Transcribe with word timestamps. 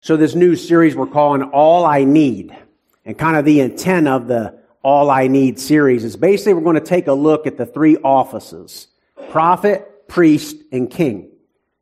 So 0.00 0.16
this 0.16 0.36
new 0.36 0.54
series 0.54 0.94
we're 0.94 1.06
calling 1.06 1.42
All 1.42 1.84
I 1.84 2.04
Need. 2.04 2.56
And 3.04 3.18
kind 3.18 3.36
of 3.36 3.44
the 3.44 3.60
intent 3.60 4.06
of 4.06 4.28
the 4.28 4.58
All 4.82 5.10
I 5.10 5.26
Need 5.26 5.58
series 5.58 6.04
is 6.04 6.16
basically 6.16 6.54
we're 6.54 6.60
going 6.60 6.74
to 6.76 6.80
take 6.80 7.08
a 7.08 7.12
look 7.12 7.48
at 7.48 7.56
the 7.56 7.66
three 7.66 7.96
offices. 7.96 8.86
Prophet, 9.30 10.06
priest, 10.06 10.56
and 10.70 10.88
king. 10.88 11.32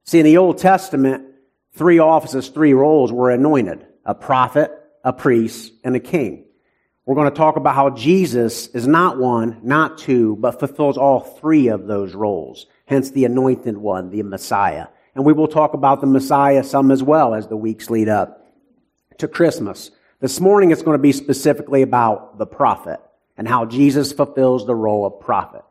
See, 0.04 0.18
in 0.18 0.24
the 0.24 0.38
Old 0.38 0.56
Testament, 0.56 1.26
three 1.74 1.98
offices, 1.98 2.48
three 2.48 2.72
roles 2.72 3.12
were 3.12 3.30
anointed. 3.30 3.86
A 4.06 4.14
prophet, 4.14 4.72
a 5.04 5.12
priest, 5.12 5.72
and 5.84 5.94
a 5.94 6.00
king. 6.00 6.46
We're 7.04 7.16
going 7.16 7.30
to 7.30 7.36
talk 7.36 7.56
about 7.56 7.74
how 7.74 7.90
Jesus 7.90 8.68
is 8.68 8.86
not 8.86 9.18
one, 9.18 9.60
not 9.62 9.98
two, 9.98 10.36
but 10.36 10.58
fulfills 10.58 10.96
all 10.96 11.20
three 11.20 11.68
of 11.68 11.86
those 11.86 12.14
roles. 12.14 12.66
Hence 12.86 13.10
the 13.10 13.26
anointed 13.26 13.76
one, 13.76 14.10
the 14.10 14.22
Messiah. 14.22 14.86
And 15.16 15.24
we 15.24 15.32
will 15.32 15.48
talk 15.48 15.72
about 15.72 16.02
the 16.02 16.06
Messiah 16.06 16.62
some 16.62 16.90
as 16.90 17.02
well 17.02 17.34
as 17.34 17.48
the 17.48 17.56
weeks 17.56 17.88
lead 17.88 18.06
up 18.06 18.46
to 19.16 19.26
Christmas. 19.26 19.90
This 20.20 20.40
morning 20.40 20.72
it's 20.72 20.82
going 20.82 20.98
to 20.98 21.02
be 21.02 21.12
specifically 21.12 21.80
about 21.80 22.36
the 22.36 22.44
prophet 22.44 23.00
and 23.38 23.48
how 23.48 23.64
Jesus 23.64 24.12
fulfills 24.12 24.66
the 24.66 24.74
role 24.74 25.06
of 25.06 25.18
prophet. 25.20 25.62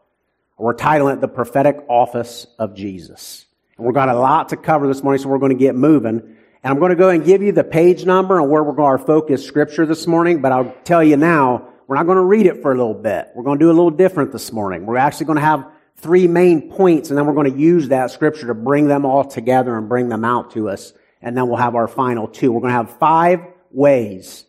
We're 0.58 0.74
titling 0.74 1.18
it 1.18 1.22
The 1.22 1.28
Prophetic 1.28 1.78
Office 1.88 2.48
of 2.58 2.76
Jesus. 2.76 3.46
And 3.78 3.86
we've 3.86 3.94
got 3.94 4.10
a 4.10 4.18
lot 4.18 4.50
to 4.50 4.58
cover 4.58 4.88
this 4.88 5.04
morning, 5.04 5.22
so 5.22 5.30
we're 5.30 5.38
going 5.38 5.56
to 5.56 5.64
get 5.64 5.76
moving. 5.76 6.22
And 6.22 6.74
I'm 6.74 6.80
going 6.80 6.90
to 6.90 6.96
go 6.96 7.10
and 7.10 7.24
give 7.24 7.44
you 7.44 7.52
the 7.52 7.64
page 7.64 8.04
number 8.04 8.40
and 8.40 8.50
where 8.50 8.64
we're 8.64 8.74
going 8.74 8.98
to 8.98 9.06
focus 9.06 9.46
scripture 9.46 9.86
this 9.86 10.08
morning, 10.08 10.42
but 10.42 10.54
I'll 10.54 10.74
tell 10.86 11.04
you 11.04 11.18
now, 11.18 11.70
we're 11.86 11.98
not 11.98 12.08
going 12.08 12.18
to 12.18 12.24
read 12.24 12.48
it 12.48 12.64
for 12.64 12.72
a 12.72 12.76
little 12.76 12.96
bit. 12.96 13.30
We're 13.36 13.44
going 13.44 13.60
to 13.60 13.64
do 13.66 13.70
a 13.70 13.74
little 13.74 13.92
different 13.92 14.32
this 14.32 14.52
morning. 14.52 14.88
We're 14.88 14.98
actually 14.98 15.28
going 15.28 15.38
to 15.38 15.46
have 15.46 15.72
three 16.06 16.28
main 16.28 16.70
points, 16.70 17.10
and 17.10 17.18
then 17.18 17.26
we're 17.26 17.34
going 17.34 17.52
to 17.52 17.60
use 17.60 17.88
that 17.88 18.12
scripture 18.12 18.46
to 18.46 18.54
bring 18.54 18.88
them 18.88 19.06
all 19.06 19.26
together 19.26 19.76
and 19.76 19.90
bring 19.90 20.08
them 20.08 20.24
out 20.24 20.52
to 20.52 20.70
us. 20.70 20.94
And 21.20 21.36
then 21.36 21.48
we'll 21.48 21.58
have 21.58 21.74
our 21.74 21.88
final 21.88 22.28
two. 22.28 22.52
We're 22.52 22.62
going 22.62 22.74
to 22.74 22.78
have 22.78 23.00
five 23.00 23.40
ways 23.72 24.46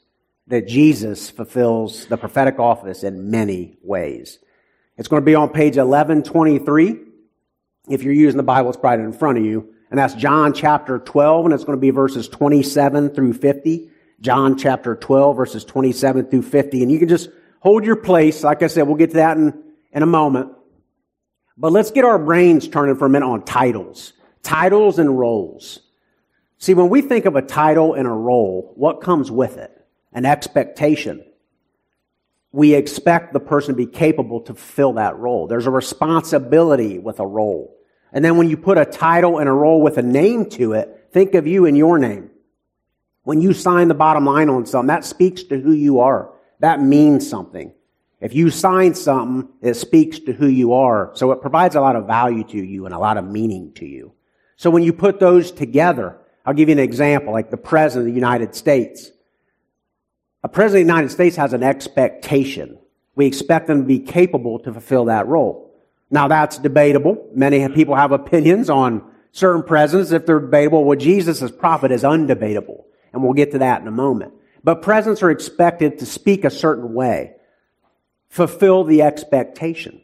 that 0.48 0.68
Jesus 0.68 1.30
fulfills 1.30 2.04
the 2.08 2.18
prophetic 2.18 2.58
office 2.58 3.04
in 3.04 3.30
many 3.30 3.78
ways. 3.82 4.38
It's 4.98 5.08
going 5.08 5.22
to 5.22 5.24
be 5.24 5.34
on 5.34 5.48
page 5.48 5.78
1123. 5.78 7.00
If 7.88 8.02
you're 8.02 8.12
using 8.12 8.36
the 8.36 8.42
Bible, 8.42 8.68
it's 8.68 8.78
right 8.82 9.00
in 9.00 9.14
front 9.14 9.38
of 9.38 9.44
you. 9.46 9.72
And 9.88 9.98
that's 9.98 10.12
John 10.12 10.52
chapter 10.52 10.98
12, 10.98 11.46
and 11.46 11.54
it's 11.54 11.64
going 11.64 11.78
to 11.78 11.80
be 11.80 11.88
verses 11.88 12.28
27 12.28 13.14
through 13.14 13.32
50. 13.32 13.88
John 14.20 14.58
chapter 14.58 14.94
12, 14.94 15.36
verses 15.36 15.64
27 15.64 16.26
through 16.26 16.42
50. 16.42 16.82
And 16.82 16.92
you 16.92 16.98
can 16.98 17.08
just 17.08 17.30
hold 17.60 17.86
your 17.86 17.96
place. 17.96 18.44
Like 18.44 18.62
I 18.62 18.66
said, 18.66 18.82
we'll 18.86 18.96
get 18.96 19.12
to 19.12 19.16
that 19.16 19.38
in, 19.38 19.62
in 19.92 20.02
a 20.02 20.06
moment. 20.06 20.52
But 21.56 21.72
let's 21.72 21.90
get 21.90 22.04
our 22.04 22.18
brains 22.18 22.68
turning 22.68 22.96
for 22.96 23.06
a 23.06 23.10
minute 23.10 23.26
on 23.26 23.44
titles. 23.44 24.12
Titles 24.42 24.98
and 24.98 25.18
roles. 25.18 25.80
See, 26.58 26.74
when 26.74 26.88
we 26.88 27.02
think 27.02 27.24
of 27.24 27.36
a 27.36 27.42
title 27.42 27.94
and 27.94 28.06
a 28.06 28.10
role, 28.10 28.72
what 28.76 29.00
comes 29.00 29.30
with 29.30 29.56
it? 29.56 29.72
An 30.12 30.24
expectation. 30.24 31.24
We 32.52 32.74
expect 32.74 33.32
the 33.32 33.40
person 33.40 33.74
to 33.74 33.76
be 33.76 33.86
capable 33.86 34.40
to 34.42 34.54
fill 34.54 34.94
that 34.94 35.16
role. 35.18 35.46
There's 35.46 35.66
a 35.66 35.70
responsibility 35.70 36.98
with 36.98 37.20
a 37.20 37.26
role. 37.26 37.76
And 38.12 38.24
then 38.24 38.38
when 38.38 38.48
you 38.48 38.56
put 38.56 38.78
a 38.78 38.84
title 38.84 39.38
and 39.38 39.48
a 39.48 39.52
role 39.52 39.82
with 39.82 39.98
a 39.98 40.02
name 40.02 40.48
to 40.50 40.72
it, 40.72 41.08
think 41.12 41.34
of 41.34 41.46
you 41.46 41.66
and 41.66 41.76
your 41.76 41.98
name. 41.98 42.30
When 43.24 43.40
you 43.40 43.52
sign 43.52 43.88
the 43.88 43.94
bottom 43.94 44.24
line 44.24 44.48
on 44.48 44.64
something, 44.66 44.86
that 44.86 45.04
speaks 45.04 45.42
to 45.44 45.60
who 45.60 45.72
you 45.72 46.00
are. 46.00 46.32
That 46.60 46.80
means 46.80 47.28
something. 47.28 47.72
If 48.20 48.34
you 48.34 48.50
sign 48.50 48.94
something, 48.94 49.48
it 49.60 49.74
speaks 49.74 50.18
to 50.20 50.32
who 50.32 50.46
you 50.46 50.72
are. 50.72 51.10
So 51.14 51.32
it 51.32 51.42
provides 51.42 51.74
a 51.74 51.80
lot 51.80 51.96
of 51.96 52.06
value 52.06 52.44
to 52.44 52.56
you 52.56 52.86
and 52.86 52.94
a 52.94 52.98
lot 52.98 53.18
of 53.18 53.24
meaning 53.24 53.72
to 53.74 53.86
you. 53.86 54.12
So 54.56 54.70
when 54.70 54.82
you 54.82 54.92
put 54.92 55.20
those 55.20 55.52
together, 55.52 56.18
I'll 56.44 56.54
give 56.54 56.68
you 56.68 56.74
an 56.74 56.78
example, 56.78 57.32
like 57.32 57.50
the 57.50 57.58
President 57.58 58.08
of 58.08 58.14
the 58.14 58.18
United 58.18 58.54
States. 58.54 59.10
A 60.42 60.48
President 60.48 60.82
of 60.82 60.86
the 60.86 60.92
United 60.92 61.10
States 61.12 61.36
has 61.36 61.52
an 61.52 61.62
expectation. 61.62 62.78
We 63.16 63.26
expect 63.26 63.66
them 63.66 63.82
to 63.82 63.86
be 63.86 63.98
capable 63.98 64.60
to 64.60 64.72
fulfill 64.72 65.06
that 65.06 65.26
role. 65.26 65.74
Now 66.10 66.28
that's 66.28 66.56
debatable. 66.58 67.28
Many 67.34 67.68
people 67.70 67.96
have 67.96 68.12
opinions 68.12 68.70
on 68.70 69.02
certain 69.32 69.62
presidents 69.62 70.12
if 70.12 70.24
they're 70.24 70.40
debatable. 70.40 70.84
Well, 70.84 70.98
Jesus 70.98 71.42
as 71.42 71.50
prophet 71.50 71.92
is 71.92 72.02
undebatable. 72.02 72.84
And 73.12 73.22
we'll 73.22 73.34
get 73.34 73.52
to 73.52 73.58
that 73.58 73.82
in 73.82 73.88
a 73.88 73.92
moment. 73.92 74.32
But 74.62 74.82
presidents 74.82 75.22
are 75.22 75.30
expected 75.30 75.98
to 75.98 76.06
speak 76.06 76.44
a 76.44 76.50
certain 76.50 76.94
way 76.94 77.35
fulfill 78.28 78.84
the 78.84 79.02
expectation. 79.02 80.00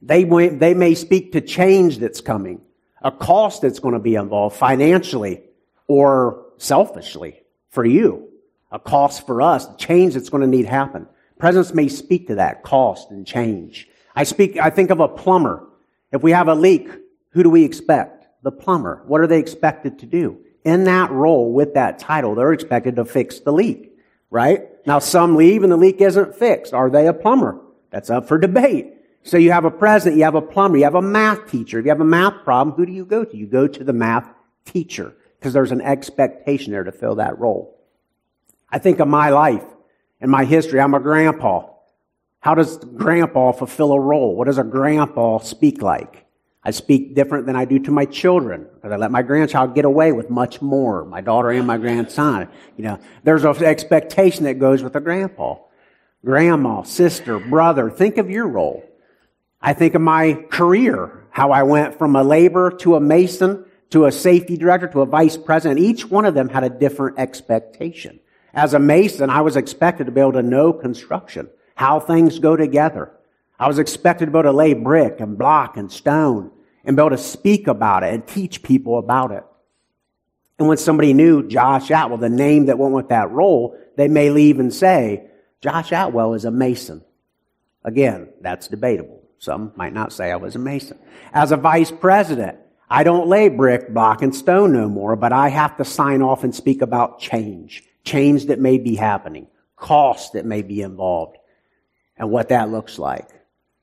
They, 0.00 0.24
may, 0.24 0.48
they 0.48 0.74
may 0.74 0.94
speak 0.94 1.32
to 1.32 1.40
change 1.40 1.98
that's 1.98 2.20
coming, 2.20 2.60
a 3.02 3.12
cost 3.12 3.62
that's 3.62 3.78
going 3.78 3.94
to 3.94 4.00
be 4.00 4.16
involved 4.16 4.56
financially 4.56 5.42
or 5.86 6.44
selfishly 6.58 7.40
for 7.68 7.84
you, 7.84 8.28
a 8.70 8.78
cost 8.78 9.26
for 9.26 9.40
us, 9.40 9.66
change 9.76 10.14
that's 10.14 10.28
going 10.28 10.40
to 10.40 10.46
need 10.46 10.66
happen. 10.66 11.06
Presidents 11.38 11.74
may 11.74 11.88
speak 11.88 12.28
to 12.28 12.36
that 12.36 12.62
cost 12.62 13.10
and 13.10 13.26
change. 13.26 13.88
I 14.14 14.24
speak, 14.24 14.58
I 14.58 14.70
think 14.70 14.90
of 14.90 15.00
a 15.00 15.08
plumber. 15.08 15.66
If 16.12 16.22
we 16.22 16.32
have 16.32 16.48
a 16.48 16.54
leak, 16.54 16.88
who 17.30 17.42
do 17.42 17.50
we 17.50 17.64
expect? 17.64 18.26
The 18.42 18.52
plumber. 18.52 19.02
What 19.06 19.20
are 19.20 19.26
they 19.26 19.38
expected 19.38 19.98
to 20.00 20.06
do? 20.06 20.38
In 20.64 20.84
that 20.84 21.10
role 21.10 21.52
with 21.52 21.74
that 21.74 21.98
title, 21.98 22.34
they're 22.34 22.52
expected 22.52 22.96
to 22.96 23.04
fix 23.04 23.40
the 23.40 23.52
leak, 23.52 23.91
right? 24.32 24.62
Now 24.86 24.98
some 24.98 25.36
leave 25.36 25.62
and 25.62 25.70
the 25.70 25.76
leak 25.76 26.00
isn't 26.00 26.34
fixed. 26.34 26.72
Are 26.72 26.90
they 26.90 27.06
a 27.06 27.12
plumber? 27.12 27.60
That's 27.90 28.10
up 28.10 28.26
for 28.26 28.38
debate. 28.38 28.94
So 29.22 29.36
you 29.36 29.52
have 29.52 29.64
a 29.64 29.70
president, 29.70 30.16
you 30.16 30.24
have 30.24 30.34
a 30.34 30.42
plumber, 30.42 30.78
you 30.78 30.84
have 30.84 30.96
a 30.96 31.02
math 31.02 31.48
teacher. 31.48 31.78
If 31.78 31.84
you 31.84 31.90
have 31.90 32.00
a 32.00 32.04
math 32.04 32.42
problem, 32.42 32.74
who 32.74 32.86
do 32.86 32.92
you 32.92 33.04
go 33.04 33.24
to? 33.24 33.36
You 33.36 33.46
go 33.46 33.68
to 33.68 33.84
the 33.84 33.92
math 33.92 34.28
teacher 34.64 35.14
because 35.38 35.52
there's 35.52 35.70
an 35.70 35.82
expectation 35.82 36.72
there 36.72 36.82
to 36.82 36.90
fill 36.90 37.16
that 37.16 37.38
role. 37.38 37.78
I 38.68 38.78
think 38.78 38.98
of 38.98 39.06
my 39.06 39.28
life 39.28 39.64
and 40.20 40.30
my 40.30 40.44
history. 40.44 40.80
I'm 40.80 40.94
a 40.94 41.00
grandpa. 41.00 41.68
How 42.40 42.54
does 42.54 42.78
grandpa 42.78 43.52
fulfill 43.52 43.92
a 43.92 44.00
role? 44.00 44.34
What 44.34 44.46
does 44.46 44.58
a 44.58 44.64
grandpa 44.64 45.38
speak 45.38 45.82
like? 45.82 46.24
I 46.64 46.70
speak 46.70 47.14
different 47.14 47.46
than 47.46 47.56
I 47.56 47.64
do 47.64 47.80
to 47.80 47.90
my 47.90 48.04
children 48.04 48.68
because 48.74 48.92
I 48.92 48.96
let 48.96 49.10
my 49.10 49.22
grandchild 49.22 49.74
get 49.74 49.84
away 49.84 50.12
with 50.12 50.30
much 50.30 50.62
more. 50.62 51.04
My 51.04 51.20
daughter 51.20 51.50
and 51.50 51.66
my 51.66 51.76
grandson. 51.76 52.48
You 52.76 52.84
know, 52.84 52.98
there's 53.24 53.44
an 53.44 53.64
expectation 53.64 54.44
that 54.44 54.60
goes 54.60 54.82
with 54.82 54.94
a 54.94 55.00
grandpa, 55.00 55.56
grandma, 56.24 56.82
sister, 56.82 57.40
brother. 57.40 57.90
Think 57.90 58.18
of 58.18 58.30
your 58.30 58.46
role. 58.46 58.84
I 59.60 59.72
think 59.74 59.94
of 59.94 60.02
my 60.02 60.34
career, 60.50 61.26
how 61.30 61.50
I 61.50 61.64
went 61.64 61.98
from 61.98 62.14
a 62.14 62.22
laborer 62.22 62.70
to 62.78 62.94
a 62.94 63.00
mason 63.00 63.64
to 63.90 64.06
a 64.06 64.12
safety 64.12 64.56
director 64.56 64.88
to 64.88 65.02
a 65.02 65.06
vice 65.06 65.36
president. 65.36 65.78
Each 65.78 66.08
one 66.08 66.24
of 66.24 66.34
them 66.34 66.48
had 66.48 66.64
a 66.64 66.70
different 66.70 67.18
expectation. 67.18 68.20
As 68.54 68.74
a 68.74 68.78
mason, 68.78 69.30
I 69.30 69.42
was 69.42 69.56
expected 69.56 70.04
to 70.04 70.12
be 70.12 70.20
able 70.20 70.32
to 70.32 70.42
know 70.42 70.72
construction, 70.72 71.48
how 71.74 72.00
things 72.00 72.38
go 72.38 72.56
together. 72.56 73.12
I 73.62 73.68
was 73.68 73.78
expected 73.78 74.26
to 74.26 74.32
be 74.32 74.38
able 74.40 74.50
to 74.50 74.56
lay 74.56 74.74
brick 74.74 75.20
and 75.20 75.38
block 75.38 75.76
and 75.76 75.90
stone 75.90 76.50
and 76.84 76.96
be 76.96 77.00
able 77.00 77.10
to 77.10 77.16
speak 77.16 77.68
about 77.68 78.02
it 78.02 78.12
and 78.12 78.26
teach 78.26 78.60
people 78.60 78.98
about 78.98 79.30
it. 79.30 79.44
And 80.58 80.66
when 80.66 80.78
somebody 80.78 81.12
knew 81.14 81.46
Josh 81.46 81.88
Atwell, 81.88 82.18
the 82.18 82.28
name 82.28 82.66
that 82.66 82.76
went 82.76 82.92
with 82.92 83.10
that 83.10 83.30
role, 83.30 83.78
they 83.96 84.08
may 84.08 84.30
leave 84.30 84.58
and 84.58 84.74
say, 84.74 85.30
Josh 85.60 85.92
Atwell 85.92 86.34
is 86.34 86.44
a 86.44 86.50
mason. 86.50 87.04
Again, 87.84 88.30
that's 88.40 88.66
debatable. 88.66 89.22
Some 89.38 89.70
might 89.76 89.92
not 89.92 90.12
say 90.12 90.32
I 90.32 90.36
was 90.36 90.56
a 90.56 90.58
mason. 90.58 90.98
As 91.32 91.52
a 91.52 91.56
vice 91.56 91.92
president, 91.92 92.58
I 92.90 93.04
don't 93.04 93.28
lay 93.28 93.48
brick, 93.48 93.94
block, 93.94 94.22
and 94.22 94.34
stone 94.34 94.72
no 94.72 94.88
more, 94.88 95.14
but 95.14 95.32
I 95.32 95.50
have 95.50 95.76
to 95.76 95.84
sign 95.84 96.20
off 96.20 96.42
and 96.42 96.52
speak 96.52 96.82
about 96.82 97.20
change. 97.20 97.84
Change 98.02 98.46
that 98.46 98.58
may 98.58 98.78
be 98.78 98.96
happening. 98.96 99.46
Cost 99.76 100.32
that 100.32 100.46
may 100.46 100.62
be 100.62 100.82
involved. 100.82 101.36
And 102.16 102.28
what 102.28 102.48
that 102.48 102.68
looks 102.68 102.98
like. 102.98 103.28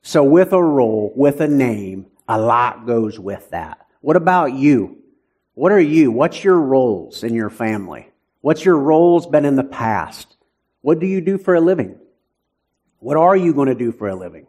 So 0.02 0.24
with 0.24 0.52
a 0.52 0.62
role, 0.62 1.12
with 1.14 1.40
a 1.40 1.48
name, 1.48 2.06
a 2.28 2.40
lot 2.40 2.86
goes 2.86 3.18
with 3.18 3.50
that. 3.50 3.86
What 4.00 4.16
about 4.16 4.54
you? 4.54 4.98
What 5.54 5.72
are 5.72 5.80
you? 5.80 6.10
What's 6.10 6.42
your 6.42 6.58
roles 6.58 7.22
in 7.22 7.34
your 7.34 7.50
family? 7.50 8.08
What's 8.40 8.64
your 8.64 8.78
roles 8.78 9.26
been 9.26 9.44
in 9.44 9.56
the 9.56 9.64
past? 9.64 10.36
What 10.80 11.00
do 11.00 11.06
you 11.06 11.20
do 11.20 11.36
for 11.36 11.54
a 11.54 11.60
living? 11.60 11.98
What 13.00 13.16
are 13.16 13.36
you 13.36 13.52
going 13.52 13.68
to 13.68 13.74
do 13.74 13.92
for 13.92 14.08
a 14.08 14.16
living? 14.16 14.46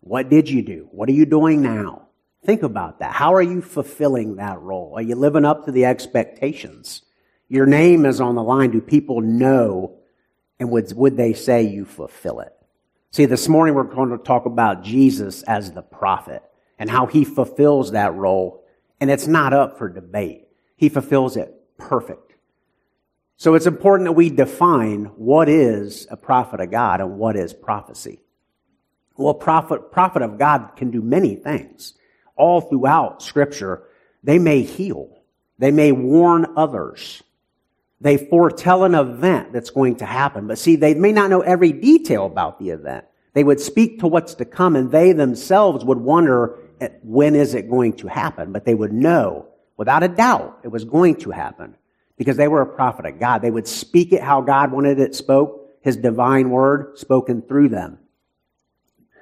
What 0.00 0.30
did 0.30 0.48
you 0.48 0.62
do? 0.62 0.88
What 0.90 1.08
are 1.08 1.12
you 1.12 1.26
doing 1.26 1.60
now? 1.60 2.08
Think 2.44 2.62
about 2.62 3.00
that. 3.00 3.12
How 3.12 3.34
are 3.34 3.42
you 3.42 3.60
fulfilling 3.60 4.36
that 4.36 4.60
role? 4.60 4.94
Are 4.96 5.02
you 5.02 5.16
living 5.16 5.44
up 5.44 5.66
to 5.66 5.72
the 5.72 5.84
expectations? 5.84 7.02
Your 7.48 7.66
name 7.66 8.06
is 8.06 8.20
on 8.20 8.34
the 8.34 8.42
line. 8.42 8.70
Do 8.70 8.80
people 8.80 9.20
know? 9.20 9.98
And 10.58 10.70
would, 10.70 10.92
would 10.94 11.16
they 11.16 11.34
say 11.34 11.62
you 11.62 11.84
fulfill 11.84 12.40
it? 12.40 12.52
See, 13.10 13.24
this 13.24 13.48
morning 13.48 13.74
we're 13.74 13.84
going 13.84 14.10
to 14.10 14.18
talk 14.18 14.44
about 14.46 14.84
Jesus 14.84 15.42
as 15.44 15.72
the 15.72 15.82
prophet 15.82 16.42
and 16.78 16.90
how 16.90 17.06
he 17.06 17.24
fulfills 17.24 17.92
that 17.92 18.14
role. 18.14 18.64
And 19.00 19.10
it's 19.10 19.26
not 19.26 19.52
up 19.52 19.78
for 19.78 19.88
debate. 19.88 20.48
He 20.76 20.88
fulfills 20.88 21.36
it 21.36 21.54
perfect. 21.78 22.34
So 23.36 23.54
it's 23.54 23.66
important 23.66 24.08
that 24.08 24.12
we 24.12 24.30
define 24.30 25.06
what 25.16 25.48
is 25.48 26.06
a 26.10 26.16
prophet 26.16 26.60
of 26.60 26.70
God 26.70 27.00
and 27.00 27.18
what 27.18 27.36
is 27.36 27.54
prophecy. 27.54 28.20
Well, 29.16 29.34
prophet, 29.34 29.90
prophet 29.90 30.22
of 30.22 30.38
God 30.38 30.72
can 30.76 30.90
do 30.90 31.00
many 31.00 31.34
things. 31.36 31.94
All 32.36 32.60
throughout 32.60 33.22
scripture, 33.22 33.84
they 34.22 34.38
may 34.38 34.62
heal. 34.62 35.22
They 35.58 35.70
may 35.70 35.92
warn 35.92 36.46
others. 36.56 37.22
They 38.00 38.16
foretell 38.16 38.84
an 38.84 38.94
event 38.94 39.52
that's 39.52 39.70
going 39.70 39.96
to 39.96 40.06
happen. 40.06 40.46
But 40.46 40.58
see, 40.58 40.76
they 40.76 40.94
may 40.94 41.12
not 41.12 41.30
know 41.30 41.40
every 41.40 41.72
detail 41.72 42.26
about 42.26 42.58
the 42.58 42.70
event. 42.70 43.04
They 43.34 43.44
would 43.44 43.60
speak 43.60 44.00
to 44.00 44.06
what's 44.06 44.34
to 44.34 44.44
come 44.44 44.76
and 44.76 44.90
they 44.90 45.12
themselves 45.12 45.84
would 45.84 45.98
wonder 45.98 46.58
when 47.02 47.34
is 47.34 47.54
it 47.54 47.68
going 47.68 47.94
to 47.94 48.08
happen? 48.08 48.52
But 48.52 48.64
they 48.64 48.74
would 48.74 48.92
know 48.92 49.46
without 49.76 50.02
a 50.02 50.08
doubt 50.08 50.60
it 50.62 50.68
was 50.68 50.84
going 50.84 51.16
to 51.16 51.30
happen 51.30 51.76
because 52.16 52.36
they 52.36 52.48
were 52.48 52.62
a 52.62 52.66
prophet 52.66 53.06
of 53.06 53.18
God. 53.18 53.42
They 53.42 53.50
would 53.50 53.66
speak 53.66 54.12
it 54.12 54.22
how 54.22 54.40
God 54.42 54.72
wanted 54.72 55.00
it 55.00 55.14
spoke, 55.14 55.68
his 55.80 55.96
divine 55.96 56.50
word 56.50 56.98
spoken 56.98 57.42
through 57.42 57.70
them. 57.70 57.98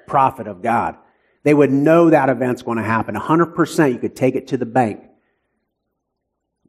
Prophet 0.07 0.47
of 0.47 0.61
God. 0.61 0.97
They 1.43 1.53
would 1.53 1.71
know 1.71 2.09
that 2.09 2.29
event's 2.29 2.61
going 2.61 2.77
to 2.77 2.83
happen. 2.83 3.15
100% 3.15 3.93
you 3.93 3.99
could 3.99 4.15
take 4.15 4.35
it 4.35 4.47
to 4.47 4.57
the 4.57 4.65
bank. 4.65 5.01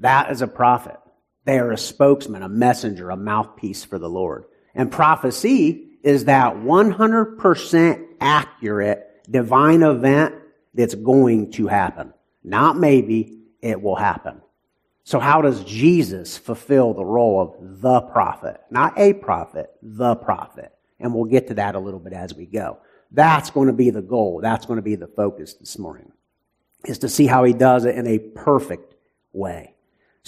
That 0.01 0.31
is 0.31 0.43
a 0.43 0.47
prophet. 0.47 0.99
They 1.49 1.59
are 1.59 1.73
a 1.73 1.79
spokesman, 1.79 2.43
a 2.43 2.49
messenger, 2.50 3.09
a 3.09 3.17
mouthpiece 3.17 3.83
for 3.83 3.99
the 3.99 4.11
Lord. 4.11 4.45
And 4.75 4.93
prophecy 4.93 5.87
is 6.03 6.27
that 6.27 6.56
100% 6.56 8.06
accurate 8.21 9.23
divine 9.31 9.83
event 9.83 10.35
that's 10.75 10.95
going 10.95 11.53
to 11.53 11.67
happen. 11.67 12.12
Not 12.45 12.77
maybe, 12.77 13.45
it 13.62 13.81
will 13.81 13.97
happen. 13.97 14.43
So 15.05 15.19
how 15.21 15.41
does 15.41 15.65
Jesus 15.65 16.37
fulfill 16.37 16.93
the 16.93 17.06
role 17.06 17.41
of 17.41 17.81
the 17.81 18.03
prophet? 18.03 18.61
Not 18.71 18.99
a 18.99 19.15
prophet, 19.15 19.71
the 19.81 20.17
prophet. 20.17 20.71
And 21.00 21.15
we'll 21.15 21.25
get 21.25 21.47
to 21.47 21.55
that 21.55 21.77
a 21.77 21.81
little 21.81 21.99
bit 21.99 22.12
as 22.12 22.35
we 22.35 22.45
go. 22.45 22.77
That's 23.11 23.49
going 23.49 23.69
to 23.69 23.73
be 23.73 23.89
the 23.89 24.03
goal. 24.03 24.41
That's 24.43 24.67
going 24.67 24.77
to 24.77 24.83
be 24.83 24.97
the 24.97 25.06
focus 25.06 25.55
this 25.55 25.79
morning. 25.79 26.12
Is 26.85 26.99
to 26.99 27.09
see 27.09 27.27
how 27.27 27.45
he 27.45 27.55
does 27.55 27.87
it 27.87 27.95
in 27.95 28.06
a 28.06 28.19
perfect 28.19 28.97
way. 29.33 29.77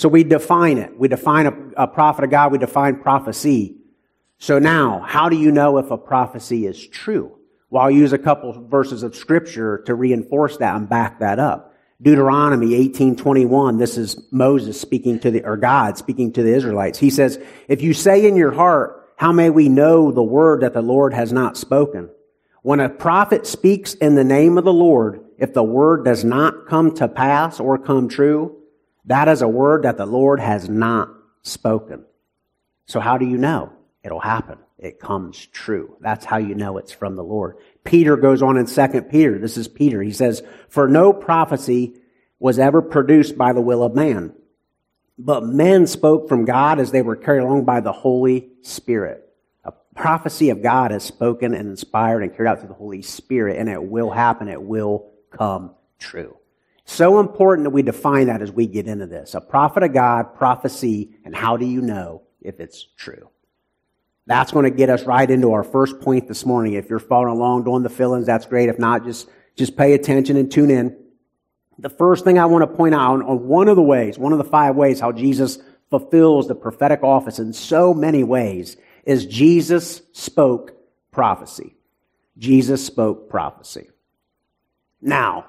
So 0.00 0.08
we 0.08 0.24
define 0.24 0.78
it. 0.78 0.98
We 0.98 1.08
define 1.08 1.44
a, 1.44 1.82
a 1.82 1.86
prophet 1.86 2.24
of 2.24 2.30
God. 2.30 2.52
We 2.52 2.56
define 2.56 3.02
prophecy. 3.02 3.76
So 4.38 4.58
now, 4.58 5.04
how 5.06 5.28
do 5.28 5.36
you 5.36 5.52
know 5.52 5.76
if 5.76 5.90
a 5.90 5.98
prophecy 5.98 6.66
is 6.66 6.88
true? 6.88 7.36
Well, 7.68 7.82
I'll 7.82 7.90
use 7.90 8.14
a 8.14 8.18
couple 8.18 8.50
verses 8.66 9.02
of 9.02 9.14
scripture 9.14 9.82
to 9.84 9.94
reinforce 9.94 10.56
that 10.56 10.74
and 10.74 10.88
back 10.88 11.18
that 11.18 11.38
up. 11.38 11.74
Deuteronomy 12.00 12.72
18:21 12.76 13.76
this 13.76 13.98
is 13.98 14.16
Moses 14.30 14.80
speaking 14.80 15.18
to 15.18 15.30
the 15.30 15.44
or 15.44 15.58
God 15.58 15.98
speaking 15.98 16.32
to 16.32 16.42
the 16.42 16.54
Israelites. 16.54 16.98
He 16.98 17.10
says, 17.10 17.38
"If 17.68 17.82
you 17.82 17.92
say 17.92 18.26
in 18.26 18.36
your 18.36 18.52
heart, 18.52 19.06
how 19.16 19.32
may 19.32 19.50
we 19.50 19.68
know 19.68 20.10
the 20.12 20.22
word 20.22 20.62
that 20.62 20.72
the 20.72 20.80
Lord 20.80 21.12
has 21.12 21.30
not 21.30 21.58
spoken? 21.58 22.08
When 22.62 22.80
a 22.80 22.88
prophet 22.88 23.46
speaks 23.46 23.92
in 23.92 24.14
the 24.14 24.24
name 24.24 24.56
of 24.56 24.64
the 24.64 24.72
Lord, 24.72 25.20
if 25.36 25.52
the 25.52 25.62
word 25.62 26.06
does 26.06 26.24
not 26.24 26.66
come 26.66 26.92
to 26.92 27.06
pass 27.06 27.60
or 27.60 27.76
come 27.76 28.08
true, 28.08 28.56
that 29.06 29.28
is 29.28 29.42
a 29.42 29.48
word 29.48 29.82
that 29.82 29.96
the 29.96 30.06
Lord 30.06 30.40
has 30.40 30.68
not 30.68 31.10
spoken. 31.42 32.04
So 32.86 33.00
how 33.00 33.18
do 33.18 33.26
you 33.26 33.38
know? 33.38 33.72
It'll 34.02 34.20
happen. 34.20 34.58
It 34.78 34.98
comes 34.98 35.46
true. 35.46 35.96
That's 36.00 36.24
how 36.24 36.38
you 36.38 36.54
know 36.54 36.78
it's 36.78 36.92
from 36.92 37.14
the 37.14 37.22
Lord. 37.22 37.56
Peter 37.84 38.16
goes 38.16 38.42
on 38.42 38.56
in 38.56 38.66
2 38.66 39.02
Peter. 39.02 39.38
This 39.38 39.58
is 39.58 39.68
Peter. 39.68 40.00
He 40.00 40.12
says, 40.12 40.42
For 40.68 40.88
no 40.88 41.12
prophecy 41.12 41.96
was 42.38 42.58
ever 42.58 42.80
produced 42.80 43.36
by 43.36 43.52
the 43.52 43.60
will 43.60 43.82
of 43.82 43.94
man, 43.94 44.32
but 45.18 45.44
men 45.44 45.86
spoke 45.86 46.28
from 46.28 46.46
God 46.46 46.80
as 46.80 46.90
they 46.90 47.02
were 47.02 47.16
carried 47.16 47.42
along 47.42 47.66
by 47.66 47.80
the 47.80 47.92
Holy 47.92 48.48
Spirit. 48.62 49.28
A 49.64 49.72
prophecy 49.94 50.48
of 50.48 50.62
God 50.62 50.92
is 50.92 51.02
spoken 51.02 51.52
and 51.52 51.68
inspired 51.68 52.22
and 52.22 52.34
carried 52.34 52.48
out 52.48 52.60
through 52.60 52.68
the 52.68 52.74
Holy 52.74 53.02
Spirit, 53.02 53.58
and 53.58 53.68
it 53.68 53.82
will 53.82 54.10
happen. 54.10 54.48
It 54.48 54.62
will 54.62 55.10
come 55.30 55.72
true. 55.98 56.39
So 56.84 57.20
important 57.20 57.64
that 57.64 57.70
we 57.70 57.82
define 57.82 58.26
that 58.26 58.42
as 58.42 58.50
we 58.50 58.66
get 58.66 58.86
into 58.86 59.06
this. 59.06 59.34
A 59.34 59.40
prophet 59.40 59.82
of 59.82 59.92
God, 59.92 60.34
prophecy, 60.34 61.10
and 61.24 61.34
how 61.34 61.56
do 61.56 61.64
you 61.64 61.80
know 61.80 62.22
if 62.40 62.60
it's 62.60 62.86
true? 62.96 63.30
That's 64.26 64.52
going 64.52 64.64
to 64.64 64.70
get 64.70 64.90
us 64.90 65.04
right 65.04 65.28
into 65.28 65.52
our 65.52 65.64
first 65.64 66.00
point 66.00 66.28
this 66.28 66.44
morning. 66.44 66.74
If 66.74 66.90
you're 66.90 66.98
following 66.98 67.36
along, 67.36 67.64
doing 67.64 67.82
the 67.82 67.88
fill-ins, 67.88 68.26
that's 68.26 68.46
great. 68.46 68.68
If 68.68 68.78
not, 68.78 69.04
just, 69.04 69.28
just 69.56 69.76
pay 69.76 69.94
attention 69.94 70.36
and 70.36 70.50
tune 70.50 70.70
in. 70.70 70.96
The 71.78 71.88
first 71.88 72.24
thing 72.24 72.38
I 72.38 72.46
want 72.46 72.62
to 72.62 72.76
point 72.76 72.94
out 72.94 73.22
on 73.22 73.48
one 73.48 73.68
of 73.68 73.76
the 73.76 73.82
ways, 73.82 74.18
one 74.18 74.32
of 74.32 74.38
the 74.38 74.44
five 74.44 74.76
ways 74.76 75.00
how 75.00 75.12
Jesus 75.12 75.58
fulfills 75.88 76.46
the 76.46 76.54
prophetic 76.54 77.02
office 77.02 77.38
in 77.38 77.52
so 77.52 77.92
many 77.94 78.22
ways 78.22 78.76
is 79.04 79.26
Jesus 79.26 80.02
spoke 80.12 80.74
prophecy. 81.10 81.74
Jesus 82.38 82.84
spoke 82.84 83.28
prophecy. 83.28 83.88
Now, 85.02 85.46